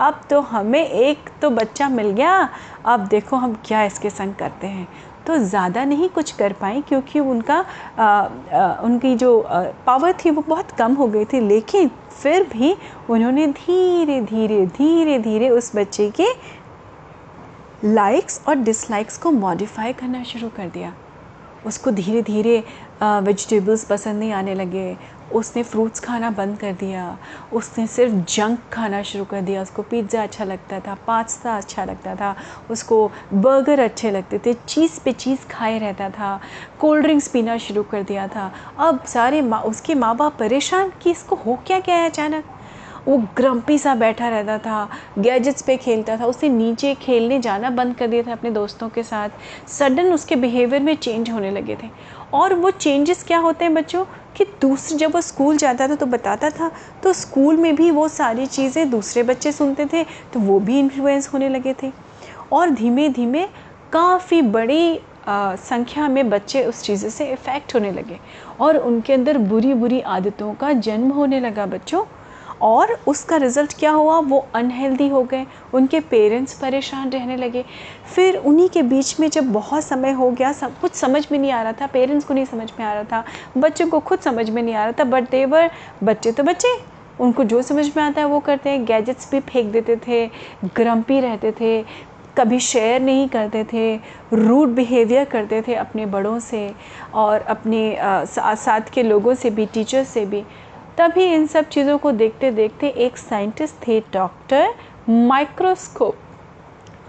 अब 0.00 0.20
तो 0.30 0.40
हमें 0.42 0.84
एक 0.84 1.28
तो 1.42 1.50
बच्चा 1.50 1.88
मिल 1.88 2.10
गया। 2.10 2.48
अब 2.86 3.06
देखो 3.08 3.36
हम 3.36 3.54
क्या 3.66 3.82
इसके 3.84 4.10
संग 4.10 4.34
करते 4.34 4.66
हैं। 4.66 4.88
तो 5.26 5.36
ज़्यादा 5.38 5.84
नहीं 5.84 6.08
कुछ 6.08 6.30
कर 6.32 6.52
पाए 6.52 6.80
क्योंकि 6.80 7.20
उनका 7.20 7.58
आ, 7.98 8.04
आ, 8.04 8.74
उनकी 8.82 9.14
जो 9.16 9.42
पावर 9.86 10.12
थी 10.24 10.30
वो 10.30 10.44
बहुत 10.48 10.70
कम 10.70 10.94
हो 10.94 11.06
गई 11.08 11.24
थी। 11.24 11.40
लेकिन 11.40 11.90
फिर 12.12 12.48
भी 12.52 12.74
उन्होंने 13.10 13.46
धीरे 13.48 14.20
धीरे 14.22 14.64
धीरे 14.68 15.18
धीरे 15.18 15.50
उस 15.50 15.74
बच्चे 15.76 16.10
के 16.10 16.26
लाइक्स 17.84 18.40
और 18.48 18.54
डिसलाइक्स 18.56 19.18
को 19.18 19.30
मॉडिफाई 19.32 19.92
करना 19.92 20.22
शुरू 20.24 20.48
कर 20.56 20.68
दिया। 20.68 20.92
उसको 21.66 21.90
धीरे 21.90 22.22
धीरे 22.22 22.58
वेजिटेबल्स 23.02 23.84
पसंद 23.84 24.18
नहीं 24.18 24.32
आने 24.32 24.54
लगे। 24.54 24.96
उसने 25.32 25.62
फ्रूट्स 25.62 26.00
खाना 26.00 26.30
बंद 26.30 26.58
कर 26.58 26.72
दिया। 26.72 27.16
उसने 27.52 27.86
सिर्फ़ 27.86 28.14
जंक 28.26 28.58
खाना 28.72 29.02
शुरू 29.02 29.24
कर 29.24 29.40
दिया। 29.40 29.62
उसको 29.62 29.82
पिज़्ज़ा 29.82 30.22
अच्छा 30.22 30.44
लगता 30.44 30.80
था 30.80 30.94
पास्ता 31.06 31.56
अच्छा 31.56 31.84
लगता 31.84 32.14
था, 32.14 32.34
उसको 32.70 33.06
बर्गर 33.32 33.80
अच्छे 33.80 34.10
लगते 34.10 34.38
थे, 34.38 34.54
चीज़ 34.54 35.00
पे 35.00 35.12
चीज़ 35.14 35.46
खाए 35.50 35.78
रहता 35.78 36.10
था 36.10 36.40
कोल्ड 36.80 37.02
ड्रिंक्स 37.02 37.28
पीना 37.28 37.56
शुरू 37.58 37.82
कर 37.82 38.02
दिया 38.02 38.28
था। 38.28 38.52
अब 38.78 39.02
सारे 39.06 39.42
माँ, 39.42 39.60
उसके 39.60 39.94
माँ 39.94 40.16
बाप 40.16 40.38
परेशान 40.38 40.92
कि 41.02 41.10
इसको 41.10 41.36
हो 41.36 41.58
क्या 41.66 41.80
क्या 41.80 41.96
है 41.96 42.08
अचानक? 42.10 42.44
वो 43.06 43.16
ग्रम्पी 43.36 43.76
सा 43.78 43.94
बैठा 43.94 44.28
रहता 44.28 44.56
था 44.58 44.88
गैजेट्स 45.18 45.62
पे 45.62 45.76
खेलता 45.76 46.16
था 46.16 46.26
उसे 46.26 46.48
नीचे 46.48 46.94
खेलने 46.94 47.38
जाना 47.40 47.70
बंद 47.70 47.94
कर 47.96 48.06
दिया 48.06 48.22
था 48.22 48.32
अपने 48.32 48.50
दोस्तों 48.50 48.88
के 48.88 49.02
साथ। 49.02 49.68
सडन 49.68 50.12
उसके 50.12 50.36
बिहेवियर 50.36 50.82
में 50.82 50.94
चेंज 50.96 51.30
होने 51.30 51.50
लगे 51.50 51.76
थे। 51.76 51.88
और 52.34 52.54
वो 52.54 52.70
चेंजेस 52.70 53.22
क्या 53.24 53.38
होते 53.38 53.64
हैं 53.64 53.74
बच्चों? 53.74 54.04
कि 54.36 54.44
दूसरे 54.60 54.96
जब 54.98 55.12
वो 55.14 55.20
स्कूल 55.20 55.56
जाता 55.56 55.88
था 55.88 55.94
तो 55.94 56.06
बताता 56.06 56.50
था 56.50 56.70
तो 57.02 57.12
स्कूल 57.12 57.56
में 57.56 57.74
भी 57.76 57.90
वो 57.90 58.06
सारी 58.08 58.46
चीज़ें 58.46 58.90
दूसरे 58.90 59.22
बच्चे 59.22 59.52
सुनते 59.52 59.86
थे 59.86 60.02
तो 60.32 60.40
वो 60.40 60.58
भी 60.60 60.78
इन्फ्लुएंस 60.78 61.28
होने 61.32 61.48
लगे 61.48 61.74
थे। 61.82 61.92
और 62.52 62.70
धीमे 62.70 63.08
धीमे 63.08 63.46
काफ़ी 63.92 64.42
बड़ी 64.42 65.00
आ, 65.28 65.54
संख्या 65.56 66.08
में 66.08 66.28
बच्चे 66.30 66.64
उस 66.64 66.82
चीज़ 66.82 67.06
से 67.08 67.26
इफ़ेक्ट 67.32 67.74
होने 67.74 67.90
लगे। 67.92 68.18
और 68.60 68.76
उनके 68.76 69.12
अंदर 69.12 69.38
बुरी 69.38 69.74
बुरी 69.74 70.00
आदतों 70.00 70.52
का 70.54 70.72
जन्म 70.72 71.10
होने 71.10 71.40
लगा 71.40 71.66
बच्चों। 71.66 72.04
और 72.62 72.92
उसका 73.06 73.36
रिज़ल्ट 73.36 73.78
क्या 73.78 73.90
हुआ? 73.90 74.18
वो 74.18 74.46
अनहेल्दी 74.54 75.08
हो 75.08 75.22
गए। 75.22 75.46
उनके 75.74 76.00
पेरेंट्स 76.00 76.52
परेशान 76.52 77.10
रहने 77.10 77.36
लगे। 77.36 77.64
फिर 78.14 78.36
उन्हीं 78.36 78.68
के 78.68 78.82
बीच 78.82 79.18
में 79.20 79.28
जब 79.30 79.52
बहुत 79.52 79.84
समय 79.84 80.10
हो 80.12 80.30
गया, 80.30 80.52
सब 80.52 80.78
कुछ 80.80 80.94
समझ 80.94 81.26
में 81.32 81.38
नहीं 81.38 81.52
आ 81.52 81.62
रहा 81.62 81.72
था। 81.72 81.86
पेरेंट्स 81.86 82.26
को 82.26 82.34
नहीं 82.34 82.44
समझ 82.44 82.70
में 82.78 82.86
आ 82.86 82.92
रहा 82.92 83.04
था। 83.04 83.24
बच्चों 83.58 83.86
को 83.88 84.00
खुद 84.00 84.18
समझ 84.18 84.48
में 84.50 84.62
नहीं 84.62 84.74
आ 84.74 84.84
रहा 84.84 84.92
था। 85.00 85.04
बट 85.04 85.30
देवर 85.30 85.70
बच्चे 86.04 86.32
तो 86.32 86.42
बच्चे। 86.42 86.78
उनको 87.20 87.44
जो 87.44 87.62
समझ 87.62 87.86
में 87.96 88.02
आता 88.02 88.20
है 88.20 88.26
वो 88.26 88.38
करते 88.40 88.70
हैं। 88.70 88.84
गैजेट्स 88.84 89.30
भी 89.30 89.40
फेंक 89.40 89.72
देते 89.72 89.96
थे। 90.06 90.26
ग्रम्पी 90.66 91.20
रहते 91.20 91.52
थे। 91.52 91.82
कभी 92.38 92.58
शेयर 92.60 93.00
नहीं 93.02 93.28
करते 93.28 93.64
थे। 93.72 93.94
रूड 94.32 94.68
बिहेवियर 94.68 95.24
करते 95.24 95.62
थे 95.68 95.74
अपने 95.74 96.06
बड़ों 96.06 96.38
से 96.40 96.72
और 97.14 97.40
अपने 97.40 97.96
साथ 98.00 98.90
के 98.94 99.02
लोगों 99.02 99.34
से 99.34 99.50
भी 99.50 99.66
टीचर्स 99.66 100.08
से 100.08 100.24
भी। 100.26 100.42
तभी 100.98 101.24
इन 101.24 101.46
सब 101.46 101.68
चीज़ों 101.68 101.96
को 101.98 102.12
देखते 102.12 102.50
देखते 102.50 102.88
एक 102.98 103.16
साइंटिस्ट 103.16 103.74
थे 103.86 104.00
डॉक्टर 104.12 104.74
माइक्रोस्कोप। 105.08 106.16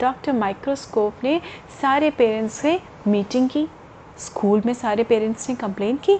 डॉक्टर 0.01 0.33
माइक्रोस्कोप 0.33 1.23
ने 1.23 1.39
सारे 1.81 2.09
पेरेंट्स 2.11 2.53
से 2.53 2.79
मीटिंग 3.07 3.49
की, 3.49 3.67
स्कूल 4.17 4.61
में 4.65 4.73
सारे 4.73 5.03
पेरेंट्स 5.03 5.49
ने 5.49 5.55
कंप्लेन 5.55 5.97
की। 5.97 6.19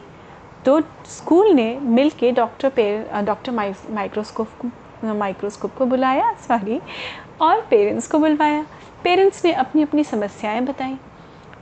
तो 0.66 0.80
स्कूल 1.08 1.52
ने 1.52 1.80
मिल 1.80 2.10
के 2.10 2.32
doctor 2.32 2.70
parent 2.70 3.26
doctor 3.26 3.52
microscope 3.52 4.72
microscope 5.06 5.76
को 5.76 5.86
बुलाया, 5.86 6.32
सॉरी, 6.40 6.80
और 7.42 7.62
पेरेंट्स 7.70 8.08
को 8.08 8.20
बुलवाया। 8.20 8.66
पेरेंट्स 9.04 9.44
ने 9.46 9.54
अपनी 9.54 9.82
अपनी 9.82 10.04
समस्याएँ 10.04 10.62
बताई। 10.62 10.98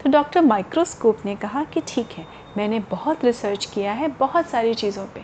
तो 0.03 0.09
डॉक्टर 0.09 0.41
माइक्रोस्कोप 0.41 1.25
ने 1.25 1.35
कहा 1.35 1.63
कि 1.63 1.81
ठीक 1.87 2.11
है, 2.11 2.25
मैंने 2.57 2.79
बहुत 2.91 3.23
रिसर्च 3.25 3.65
किया 3.65 3.93
है 3.93 4.07
बहुत 4.09 4.49
सारी 4.49 4.73
चीज़ों 4.73 5.05
पे। 5.05 5.23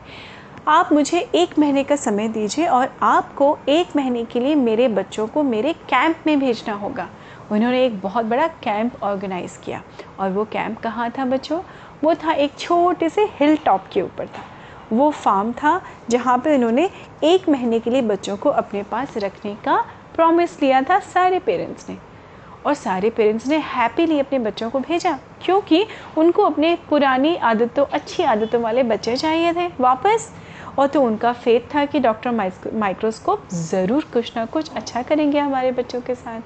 आप 0.67 0.93
मुझे 0.93 1.19
एक 1.36 1.60
महीने 1.60 1.84
का 1.84 1.95
समय 1.95 2.27
दीजिए 2.27 2.65
और 2.67 2.93
आपको 3.01 3.57
एक 3.69 3.95
महीने 3.95 4.24
के 4.25 4.39
लिए 4.39 4.55
मेरे 4.55 4.88
बच्चों 4.88 5.27
को 5.27 5.43
मेरे 5.43 5.74
कैंप 5.74 6.24
में 6.27 6.39
भेजना 6.39 6.74
होगा। 6.74 7.07
उन्होंने 7.51 7.86
एक 7.86 8.00
बहुत 8.01 8.25
बड़ा 8.25 8.48
कैंप 8.48 9.03
ऑर्गेनाइज़ 9.03 9.60
किया। 9.60 9.81
और 10.19 10.29
वो 10.29 10.45
कैंप 10.45 10.79
कहाँ 10.79 11.10
था 11.12 11.25
बच्चों? 11.25 11.60
वो 12.03 12.15
था 12.15 12.31
एक 12.31 12.57
छोटे 12.60 13.10
से 13.10 13.25
हिल 13.39 13.55
टॉप 13.57 13.84
के 13.93 14.01
ऊपर 14.01 14.27
था। 14.27 14.41
वो 14.93 15.10
फार्म 15.12 15.51
था 15.51 15.81
जहाँ 16.10 16.38
पे 16.38 16.55
उन्होंने 16.55 16.89
एक 17.24 17.50
महीने 17.50 17.79
के 17.79 17.89
लिए 17.89 18.01
बच्चों 18.01 18.38
को 18.38 18.50
अपने 18.50 18.84
पास 18.84 19.17
रखने 19.17 19.53
का 19.55 19.77
प्रॉमिस 20.15 20.62
लिया 20.62 20.81
था 20.81 21.00
सारे 21.00 21.39
पेरेंट्स 21.39 21.89
ने। 21.89 21.98
और 22.65 22.74
सारे 22.74 23.10
पेरेंट्स 23.10 23.48
ने 23.48 23.57
हैप्पीली 23.57 24.19
अपने 24.19 24.39
बच्चों 24.39 24.69
को 24.69 24.79
भेजा 24.79 25.12
क्योंकि 25.41 25.86
उनको 26.17 26.43
अपने 26.43 26.77
पुरानी 26.89 27.36
आदतों, 27.36 27.86
अच्छी 27.86 28.24
आदतों 28.24 28.62
वाले 28.62 28.84
बच्चे 28.84 29.15
चाहिए 29.17 29.53
थे। 29.53 29.67
वापस 29.79 30.31
और 30.79 30.88
तो 30.88 31.01
उनका 31.01 31.32
फेथ 31.34 31.74
था 31.75 31.86
कि 31.86 32.00
डॉक्टर 32.00 32.32
माइक्रोस्कोप 32.74 33.48
ज़रूर 33.53 34.05
कुछ 34.13 34.36
ना 34.38 34.46
कुछ 34.46 34.74
अच्छा 34.74 35.01
करेंगे 35.01 35.39
हमारे 35.39 35.72
बच्चों 35.72 36.01
के 36.01 36.15
साथ। 36.15 36.41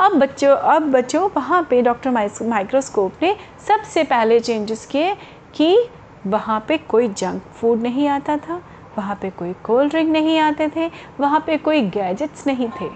अब 0.00 0.12
बच्चों 0.18 0.56
अब 0.56 0.90
बच्चों, 0.92 1.28
वहाँ 1.36 1.62
पे 1.70 1.80
डॉक्टर 1.82 2.10
माइक्रोस्कोप 2.10 3.22
ने 3.22 3.34
सबसे 3.66 4.04
पहले 4.04 4.40
चेंजेस 4.40 4.86
किए 4.86 5.14
कि 5.54 5.88
वहाँ 6.26 6.64
पे 6.68 6.76
कोई 6.78 7.08
जंक 7.08 7.42
फ़ूड 7.54 7.82
नहीं 7.82 8.08
आता 8.08 8.36
था, 8.38 8.60
वहाँ 8.96 9.18
पे 9.22 9.30
कोई 9.30 9.52
कोल्ड 9.64 9.90
ड्रिंक 9.90 10.10
नहीं 10.10 10.38
आते 10.38 10.68
थे, 10.76 10.90
वहाँ 11.20 11.42
पे 11.46 11.56
कोई 11.58 11.80
गैजेट्स 11.90 12.46
नहीं 12.46 12.68
थे। 12.80 12.88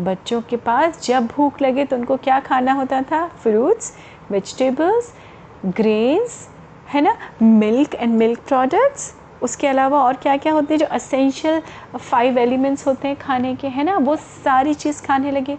बच्चों 0.00 0.40
के 0.42 0.56
पास 0.56 1.00
जब 1.04 1.26
भूख 1.26 1.60
लगे 1.62 1.84
तो 1.84 1.96
उनको 1.96 2.16
क्या 2.16 2.38
खाना 2.40 2.72
होता 2.72 3.00
था? 3.02 3.26
फ्रूट्स 3.42 3.92
वेजिटेबल्स 4.30 5.12
ग्रेन्स 5.66 6.48
है 6.88 7.00
ना? 7.00 7.16
मिल्क 7.42 7.94
एंड 7.94 8.16
मिल्क 8.16 8.40
प्रोडक्ट्स 8.48 9.14
उसके 9.42 9.66
अलावा 9.66 10.02
और 10.02 10.16
क्या 10.16 10.36
क्या 10.36 10.52
होते 10.52 10.74
हैं 10.74 10.78
जो 10.78 10.86
असेंशियल 10.86 11.62
फाइव 11.98 12.38
एलिमेंट्स 12.38 12.86
होते 12.86 13.08
हैं 13.08 13.16
खाने 13.16 13.54
के, 13.54 13.68
है 13.68 13.84
ना? 13.84 13.96
वो 13.98 14.16
सारी 14.16 14.74
चीज़ 14.74 15.02
खाने 15.02 15.30
लगे। 15.30 15.58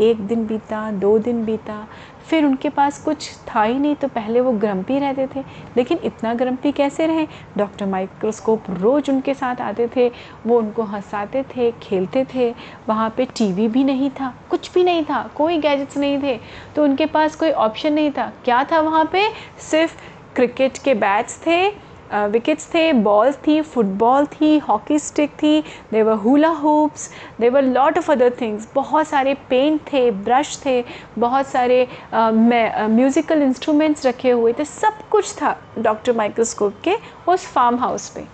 एक 0.00 0.20
दिन 0.20 0.46
बीता, 0.46 0.90
दो 0.90 1.18
दिन 1.18 1.44
बीता, 1.44 1.86
फिर 2.28 2.44
उनके 2.44 2.68
पास 2.68 2.98
कुछ 3.04 3.30
था 3.36 3.62
ही 3.62 3.78
नहीं 3.78 3.94
तो 3.94 4.08
पहले 4.08 4.40
वो 4.40 4.52
ग्रम्पी 4.52 4.98
रहते 4.98 5.26
थे। 5.36 5.44
लेकिन 5.76 5.98
इतना 6.04 6.34
ग्रम्पी 6.34 6.72
कैसे 6.72 7.06
रहे? 7.06 7.26
डॉक्टर 7.56 7.86
माइक्रोस्कोप 7.86 8.64
रोज़ 8.70 9.10
उनके 9.10 9.34
साथ 9.34 9.60
आते 9.60 9.88
थे, 9.96 10.08
वो 10.46 10.58
उनको 10.58 10.82
हंसाते 10.82 11.42
थे, 11.42 11.70
खेलते 11.72 12.26
थे। 12.34 12.54
वहाँ 12.88 13.14
पे 13.16 13.24
टीवी 13.24 13.68
भी 13.68 13.84
नहीं 13.84 14.10
था, 14.10 14.34
कुछ 14.50 14.72
भी 14.74 14.84
नहीं 14.84 15.04
था, 15.04 15.30
कोई 15.36 15.58
गैजेट्स 15.58 15.96
नहीं 15.96 16.22
थे। 16.22 16.40
तो 16.76 16.84
उनके 16.84 17.06
पास 17.06 17.36
कोई 17.36 17.50
ऑप्शन 17.50 17.92
नहीं 17.92 18.10
था। 18.10 18.32
क्या 18.44 18.64
था 18.64 18.80
वहाँ 18.80 19.04
पे? 19.04 19.28
सिर्फ़ 19.58 19.96
क्रिकेट 20.34 20.78
के 20.78 20.94
बैट्स 20.94 21.38
थे 21.46 21.89
विकेट्स 22.12 22.68
थे 22.74 22.92
बॉल 22.92 23.32
थी 23.46 23.60
फुटबॉल 23.62 24.26
थी 24.32 24.56
हॉकी 24.58 24.98
स्टिक 24.98 25.30
थी 25.32 25.60
there were 25.92 26.14
hula 26.18 26.48
hoops 26.60 27.08
there were 27.40 27.62
lot 27.62 27.98
of 27.98 28.10
other 28.12 28.32
things 28.40 28.68
बहुत 28.74 29.08
सारे 29.08 29.34
पेंट 29.50 29.80
थे 29.92 30.10
ब्रश 30.10 30.58
थे, 30.64 30.82
बहुत 31.18 31.46
सारे 31.46 31.86
म्यूज़िकल 32.14 33.42
इंस्ट्रूमेंट्स 33.42 34.06
रखे 34.06 34.30
हुए 34.30 34.52
थे, 34.52 34.64
सब 34.64 35.08
कुछ 35.10 35.32
था 35.36 35.56
डॉक्टर 35.78 36.16
माइक्रोस्कोप 36.16 36.74
के 36.84 36.96
उस 37.28 37.46
फार्म 37.46 37.78
हाउस 37.78 38.08
पे। 38.08 38.24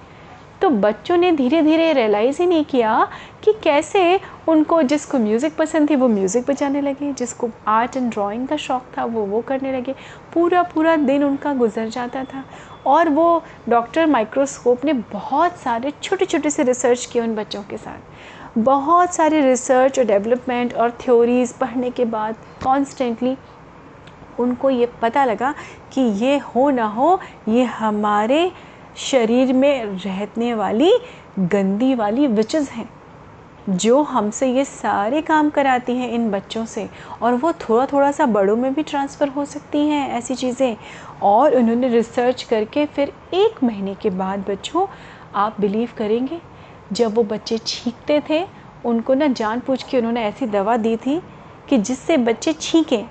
तो 0.63 0.69
बच्चों 0.71 1.17
ने 1.17 1.31
धीरे 1.33 1.61
धीरे 1.63 1.93
रियलाइज़ 1.93 2.41
ही 2.43 2.47
नहीं 2.49 2.65
किया 2.65 3.09
कि 3.45 3.53
कैसे 3.63 4.21
उनको 4.49 4.83
जिसको 4.83 5.19
म्यूज़िक 5.19 5.57
पसंद 5.57 5.91
थी, 5.91 5.97
वो 5.97 6.09
म्यूज़िक 6.09 6.47
बजाने 6.47 6.81
लगे, 6.81 7.13
जिसको 7.13 7.51
आर्ट 7.69 7.97
एंड 7.97 8.11
ड्राइंग 8.13 8.47
का 8.49 8.57
शौक़ 8.57 8.83
था, 8.97 9.05
वो 9.05 9.25
वो 9.27 9.41
करने 9.49 9.73
लगे। 9.73 9.95
पूरा 10.35 10.63
पूरा 10.65 10.97
दिन 10.97 11.25
उनका 11.25 11.53
गुजर 11.55 11.89
जाता 11.89 12.25
था। 12.25 12.45
और 12.87 13.09
वो 13.09 13.43
डॉक्टर 13.69 14.07
माइक्रोस्कोप 14.07 14.85
ने 14.85 14.93
बहुत 15.13 15.57
सारे 15.57 15.93
छोटे 16.03 16.25
छोटे 16.25 16.51
से 16.51 16.63
रिसर्च 16.63 17.07
किए 17.07 17.23
उन 17.23 17.35
बच्चों 17.35 17.63
के 17.63 17.77
साथ। 17.77 18.59
बहुत 18.59 19.15
सारे 19.15 19.41
रिसर्च 19.41 19.99
और 19.99 20.05
डेवलपमेंट 20.05 20.75
और 20.75 20.91
थ्योरीज़ 21.01 21.53
पढ़ने 21.59 21.91
के 21.91 22.05
बाद 22.05 22.37
कॉन्स्टेंटली 22.65 23.37
उनको 24.39 24.71
ये 24.71 24.87
पता 25.03 25.25
लगा 25.25 25.55
कि 25.93 26.01
ये 26.01 26.37
हो 26.39 26.69
ना 26.71 26.87
हो, 26.87 27.21
ये 27.49 27.65
हमारे 27.65 28.51
शरीर 28.97 29.53
में 29.53 29.85
रहने 29.85 30.55
वाली, 30.55 30.93
गंदी 31.39 31.95
वाली 31.95 32.27
विचेज़ 32.27 32.71
हैं। 32.71 32.89
जो 33.69 34.03
हमसे 34.03 34.47
ये 34.53 34.65
सारे 34.65 35.21
काम 35.23 35.49
कराती 35.51 35.97
हैं 35.97 36.11
इन 36.11 36.31
बच्चों 36.31 36.65
से, 36.65 36.89
और 37.23 37.35
वो 37.35 37.53
थोड़ा 37.53 37.87
थोड़ा 37.87 38.11
सा 38.13 38.27
बड़ों 38.27 38.57
में 38.57 38.75
भी 38.75 38.83
ट्रांसफ़र 38.83 39.29
हो 39.29 39.45
सकती 39.45 39.79
हैं 39.79 40.09
ऐसी 40.11 40.35
चीज़ें। 40.35 40.77
और 41.23 41.55
उन्होंने 41.55 41.89
रिसर्च 41.89 42.43
करके 42.43 42.87
फिर 42.87 43.13
एक 43.35 43.63
महीने 43.65 43.95
के 43.95 44.11
बाद 44.11 44.45
बच्चों, 44.51 44.87
आप 45.35 45.61
बिलीव 45.61 45.89
करेंगे, 45.99 46.41
जब 46.93 47.15
वो 47.15 47.23
बच्चे 47.23 47.59
छींकते 47.59 48.23
थे, 48.31 48.45
उनको 48.85 49.15
ना 49.15 49.27
जान 49.27 49.61
पूछ 49.61 49.83
के 49.83 49.99
उन्होंने 49.99 50.25
ऐसी 50.25 50.47
दवा 50.47 50.77
दी 50.77 50.97
थी 50.97 51.21
कि 51.69 51.79
जिससे 51.79 52.17
बच्चे 52.17 52.53
छींकें। 52.53 53.05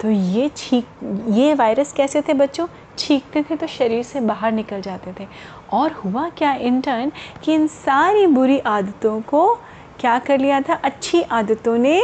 तो 0.00 0.10
ये 0.10 0.50
छींक, 0.56 0.86
ये 1.30 1.54
वायरस 1.54 1.92
कैसे 1.92 2.22
थे 2.22 2.34
बच्चों? 2.34 2.66
छींकते 2.98 3.42
थे 3.42 3.56
तो 3.56 3.66
शरीर 3.66 4.02
से 4.02 4.20
बाहर 4.20 4.52
निकल 4.52 4.80
जाते 4.80 5.12
थे। 5.20 5.26
और 5.72 5.92
हुआ 5.92 6.28
क्या 6.28 6.54
इंटर्न 6.54 7.12
कि 7.44 7.54
इन 7.54 7.66
सारी 7.66 8.26
बुरी 8.26 8.58
आदतों 8.58 9.20
को 9.20 9.54
क्या 10.00 10.18
कर 10.18 10.38
लिया 10.38 10.60
था? 10.60 10.74
अच्छी 10.74 11.22
आदतों 11.22 11.76
ने 11.78 12.00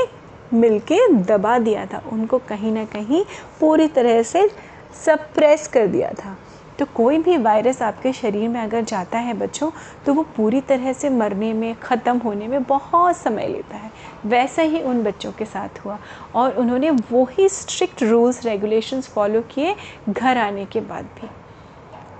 मिलके 0.54 1.06
दबा 1.08 1.58
दिया 1.58 1.86
था। 1.86 2.02
उनको 2.12 2.38
कहीं 2.38 2.72
ना 2.72 2.84
कहीं 2.84 3.24
पूरी 3.60 3.86
तरह 3.88 4.22
से 4.22 4.48
सप्रेस 5.04 5.68
कर 5.68 5.86
दिया 5.86 6.12
था। 6.14 6.36
तो 6.80 6.86
कोई 6.94 7.18
भी 7.18 7.36
वायरस 7.36 7.80
आपके 7.82 8.12
शरीर 8.12 8.48
में 8.48 8.60
अगर 8.60 8.84
जाता 8.84 9.18
है 9.18 9.32
बच्चों 9.34 9.70
तो 10.06 10.12
वो 10.14 10.22
पूरी 10.36 10.60
तरह 10.60 10.92
से 10.92 11.08
मरने 11.10 11.52
में, 11.52 11.74
ख़त्म 11.74 12.16
होने 12.18 12.48
में 12.48 12.62
बहुत 12.62 13.16
समय 13.16 13.48
लेता 13.48 13.76
है। 13.76 13.90
वैसा 14.26 14.62
ही 14.62 14.80
उन 14.82 15.02
बच्चों 15.02 15.32
के 15.32 15.44
साथ 15.44 15.84
हुआ 15.84 15.98
और 16.34 16.56
उन्होंने 16.58 16.90
वही 16.90 17.48
स्ट्रिक्ट 17.48 18.02
रूल्स 18.02 18.44
रेगुलेशंस 18.46 19.08
फॉलो 19.08 19.40
किए 19.50 19.74
घर 20.08 20.38
आने 20.38 20.64
के 20.64 20.80
बाद 20.80 21.08
भी। 21.20 21.28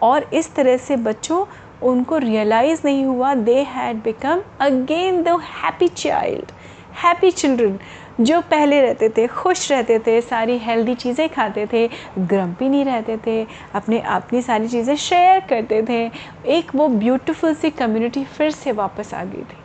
और 0.03 0.29
इस 0.35 0.55
तरह 0.55 0.77
से 0.77 0.97
बच्चों, 0.99 1.45
उनको 1.83 2.19
रियलाइज़ 2.19 2.81
नहीं 2.85 3.05
हुआ 3.05 3.35
they 3.35 3.63
had 3.69 4.03
become 4.03 4.43
again 4.61 5.23
the 5.23 5.39
happy 5.43 5.89
child 5.89 6.53
happy 6.95 7.31
children, 7.31 7.79
जो 8.21 8.41
पहले 8.41 8.81
रहते 8.81 9.09
थे, 9.09 9.27
खुश 9.27 9.73
रहते 9.73 9.99
थे, 9.99 10.21
सारी 10.21 10.59
हेल्दी 10.59 10.95
चीज़ें 10.95 11.29
खाते 11.29 11.67
थे 11.73 11.89
ग्रम्पी 12.19 12.69
नहीं 12.69 12.85
रहते 12.85 13.17
थे, 13.17 13.47
अपने 13.75 14.01
अपनी 14.01 14.43
सारी 14.43 14.69
चीज़ें 14.69 14.97
शेयर 14.97 15.41
करते 15.41 15.83
थे, 15.83 16.11
एक 16.47 16.75
वो 16.75 16.89
ब्यूटीफुल 16.89 17.55
सी 17.55 17.71
कम्युनिटी 17.71 18.25
फिर 18.25 18.51
से 18.51 18.73
वापस 18.73 19.15
आ 19.15 19.25
गई 19.25 19.43
थी। 19.43 19.57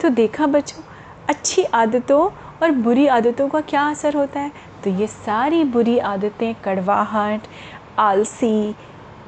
तो 0.00 0.08
देखा 0.08 0.46
बच्चों, 0.46 0.82
अच्छी 1.28 1.64
आदतों 1.64 2.30
और 2.62 2.70
बुरी 2.70 3.06
आदतों 3.06 3.48
का 3.48 3.60
क्या 3.60 3.86
असर 3.88 4.14
होता 4.14 4.40
है? 4.40 4.52
तो 4.84 4.90
ये 4.90 5.06
सारी 5.06 5.64
बुरी 5.64 5.98
आदतें, 5.98 6.54
कड़वाहट, 6.54 7.40
आलसी 7.98 8.74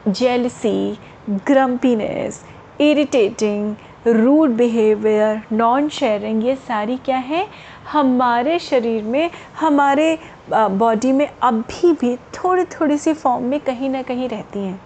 jealousy 0.09 0.99
grumpiness 1.31 2.45
irritating 2.81 3.75
rude 4.07 4.51
behaviour 4.51 5.41
non 5.53 5.89
sharing 5.89 6.45
ये 6.45 6.55
सारी 6.57 6.97
क्या 6.97 7.17
है? 7.17 7.47
हमारे 7.93 8.59
शरीर 8.59 9.03
में, 9.03 9.31
हमारे 9.61 10.19
बॉडी 10.51 11.13
में 11.13 11.29
अभी 11.43 11.93
भी 11.93 12.17
थोड़ी 12.35 12.65
थोड़ी 12.65 12.99
सी 12.99 13.15
फॉर्म 13.15 13.45
में 13.45 13.59
कहीं 13.61 13.91
ना 13.91 14.03
कहीं 14.03 14.29
रहती 14.29 14.59
हैं। 14.59 14.81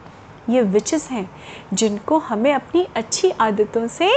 ये 0.50 0.62
विचेस 0.62 1.08
हैं, 1.10 1.28
जिनको 1.74 2.18
हमें 2.18 2.52
अपनी 2.52 2.86
अच्छी 2.96 3.30
आदतों 3.30 3.86
से 3.88 4.10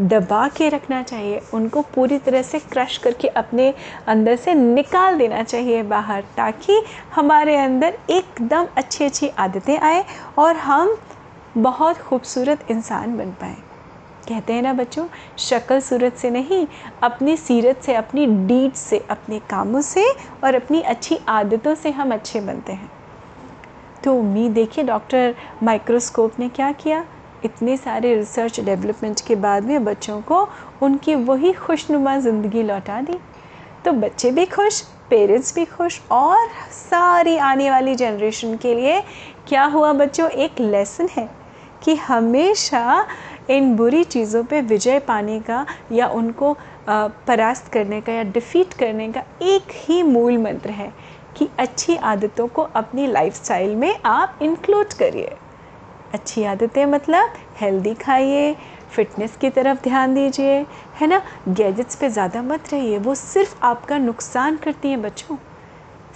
दबा 0.00 0.46
के 0.48 0.68
रखना 0.68 1.02
चाहिए। 1.02 1.42
उनको 1.54 1.82
पूरी 1.94 2.18
तरह 2.18 2.42
से 2.42 2.58
क्रश 2.58 2.98
करके 2.98 3.28
अपने 3.28 3.72
अंदर 4.08 4.36
से 4.36 4.54
निकाल 4.54 5.18
देना 5.18 5.42
चाहिए 5.42 5.82
बाहर, 5.82 6.24
ताकि 6.36 6.82
हमारे 7.14 7.56
अंदर 7.56 7.98
एकदम 8.10 8.66
अच्छी 8.76 9.04
अच्छी 9.04 9.28
आदतें 9.28 9.78
आए 9.78 10.04
और 10.38 10.56
हम 10.56 10.96
बहुत 11.58 11.98
खूबसूरत 11.98 12.70
इंसान 12.70 13.16
बन 13.18 13.30
पाएँ। 13.32 13.56
कहते 14.28 14.52
हैं 14.52 14.62
ना 14.62 14.72
बच्चों, 14.72 15.06
शक्ल 15.38 15.80
सूरत 15.80 16.16
से 16.16 16.30
नहीं, 16.30 16.66
अपनी 17.02 17.36
सीरत 17.36 17.80
से, 17.82 17.94
अपनी 17.94 18.26
डीड 18.26 18.72
से, 18.72 18.98
अपने 19.10 19.38
कामों 19.38 19.80
से 19.80 20.08
और 20.44 20.54
अपनी 20.54 20.80
अच्छी 20.80 21.18
आदतों 21.28 21.74
से 21.74 21.90
हम 21.90 22.12
अच्छे 22.12 22.40
बनते 22.40 22.72
हैं। 22.72 22.90
तो 24.04 24.14
उम्मीद, 24.14 24.52
देखिए 24.52 24.84
डॉक्टर 24.84 25.34
माइक्रोस्कोप 25.62 26.38
ने 26.38 26.48
क्या 26.48 26.72
किया? 26.72 27.04
इतने 27.44 27.76
सारे 27.76 28.14
रिसर्च 28.14 28.60
डेवलपमेंट 28.60 29.20
के 29.20 29.34
बाद 29.34 29.64
में 29.64 29.84
बच्चों 29.84 30.20
को 30.20 30.48
उनकी 30.82 31.14
वही 31.14 31.52
खुशनुमा 31.52 32.16
ज़िंदगी 32.18 32.62
लौटा 32.62 33.00
दी। 33.00 33.18
तो 33.84 33.92
बच्चे 33.92 34.30
भी 34.30 34.46
खुश, 34.46 34.80
पेरेंट्स 35.10 35.54
भी 35.54 35.64
खुश 35.64 36.00
और 36.10 36.48
सारी 36.70 37.36
आने 37.36 37.70
वाली 37.70 37.94
जनरेशन 37.94 38.56
के 38.56 38.74
लिए 38.74 39.00
क्या 39.48 39.64
हुआ 39.64 39.92
बच्चों? 39.92 40.28
एक 40.28 40.60
लेसन 40.60 41.08
है 41.12 41.28
कि 41.82 41.94
हमेशा 41.94 43.06
इन 43.50 43.74
बुरी 43.76 44.02
चीज़ों 44.04 44.42
पे 44.44 44.60
विजय 44.62 44.98
पाने 44.98 45.38
का 45.40 45.64
या 45.92 46.08
उनको 46.10 46.56
परास्त 46.88 47.72
करने 47.72 48.00
का 48.00 48.12
या 48.12 48.22
डिफ़ीट 48.22 48.72
करने 48.74 49.10
का 49.12 49.22
एक 49.44 49.72
ही 49.78 50.02
मूल 50.02 50.38
मंत्र 50.38 50.70
है 50.70 50.92
कि 51.36 51.48
अच्छी 51.58 51.96
आदतों 51.96 52.46
को 52.48 52.62
अपनी 52.74 53.06
लाइफस्टाइल 53.06 53.74
में 53.76 53.98
आप 54.06 54.38
इंक्लूड 54.42 54.92
करिए। 54.92 55.36
अच्छी 56.14 56.44
आदतें 56.44 56.84
मतलब 56.86 57.32
हेल्दी 57.60 57.94
खाइए 57.94 58.54
फिटनेस 58.90 59.36
की 59.36 59.50
तरफ़ 59.50 59.82
ध्यान 59.82 60.14
दीजिए, 60.14 60.54
है 61.00 61.06
ना? 61.06 61.20
गैजेट्स 61.48 61.96
पे 61.96 62.08
ज़्यादा 62.08 62.42
मत 62.42 62.72
रहिए, 62.72 62.98
वो 62.98 63.14
सिर्फ़ 63.14 63.54
आपका 63.62 63.98
नुकसान 63.98 64.56
करती 64.56 64.88
हैं 64.88 65.02
बच्चों। 65.02 65.36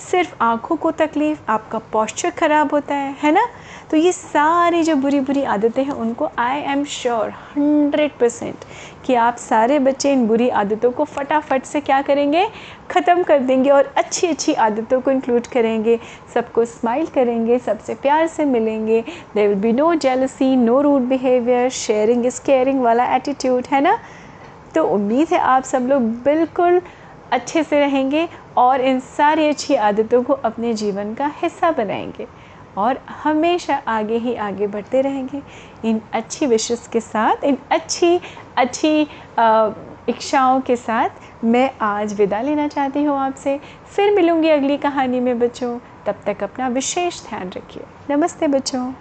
सिर्फ़ 0.01 0.35
आँखों 0.41 0.77
को 0.77 0.91
तकलीफ़, 0.91 1.39
आपका 1.49 1.79
पॉस्चर 1.93 2.31
ख़राब 2.31 2.73
होता 2.73 2.95
है 2.95 3.15
है 3.23 3.33
ना? 3.33 3.47
तो 3.91 3.97
ये 3.97 4.13
सारी 4.13 4.83
जो 4.83 4.95
बुरी 4.97 5.21
बुरी 5.21 5.43
आदतें 5.45 5.83
हैं, 5.85 5.93
उनको 5.93 6.29
I 6.39 6.61
am 6.73 6.85
sure 6.85 7.31
hundred 7.31 8.11
percent 8.21 8.65
कि 9.07 9.15
आप 9.15 9.37
सारे 9.37 9.79
बच्चे 9.79 10.13
इन 10.13 10.27
बुरी 10.27 10.49
आदतों 10.49 10.91
को 10.91 11.05
फटाफट 11.05 11.65
से 11.65 11.81
क्या 11.81 12.01
करेंगे? 12.03 12.47
ख़त्म 12.91 13.23
कर 13.23 13.39
देंगे 13.41 13.71
और 13.71 13.93
अच्छी 13.97 14.27
अच्छी 14.27 14.53
आदतों 14.55 15.01
को 15.01 15.11
इंक्लूड 15.11 15.47
करेंगे। 15.47 15.99
सबको 16.35 16.65
स्माइल 16.65 17.07
करेंगे, 17.07 17.59
सबसे 17.59 17.95
प्यार 17.95 18.27
से 18.27 18.45
मिलेंगे। 18.45 19.01
There 19.35 19.49
will 19.49 19.59
be 19.59 19.73
no 19.73 19.95
jealousy 19.97 20.55
no 20.57 20.81
rude 20.81 21.09
behaviour 21.09 21.69
sharing 21.71 22.27
is 22.27 22.41
caring 22.47 22.81
वाला 22.83 23.15
एटीट्यूड 23.17 23.67
है 23.73 23.81
ना? 23.81 23.99
तो 24.75 24.85
उम्मीद 24.87 25.29
है 25.33 25.39
आप 25.39 25.63
सब 25.65 25.87
लोग 25.87 26.03
बिल्कुल 26.25 26.81
अच्छे 27.33 27.63
से 27.65 27.81
रहेंगे 27.81 28.29
और 28.57 28.81
इन 28.81 29.01
सारी 29.01 29.49
अच्छी 29.49 29.75
आदतों 29.75 30.23
को 30.23 30.33
अपने 30.33 30.75
जीवन 30.75 31.15
का 31.15 31.31
हिस्सा 31.43 31.71
बनाएँगे 31.71 32.27
और 32.79 32.99
हमेशा 33.23 33.83
आगे 33.89 34.17
ही 34.17 34.35
आगे 34.35 34.67
बढ़ते 34.67 35.01
रहेंगे। 35.01 35.43
इन 35.89 36.01
अच्छी 36.13 36.47
विशेष 36.47 36.87
के 36.87 37.01
साथ, 37.01 37.45
इन 37.45 37.59
अच्छी 37.71 38.21
अच्छी 38.57 39.01
इच्छाओं 40.09 40.61
के 40.61 40.77
साथ 40.77 41.45
मैं 41.45 41.71
आज 41.81 42.15
विदा 42.15 42.41
लेना 42.41 42.69
चाहती 42.69 43.03
हूँ 43.05 43.19
आपसे। 43.19 43.59
फिर 43.97 44.15
मिलूँगी 44.15 44.49
अगली 44.49 44.77
कहानी 44.77 45.21
में 45.21 45.39
बच्चों। 45.39 45.79
तब 46.07 46.21
तक 46.27 46.43
अपना 46.43 46.69
विशेष 46.69 47.23
ध्यान 47.29 47.49
रखिए। 47.49 47.83
नमस्ते 48.11 48.49
बच्चों। 48.49 48.93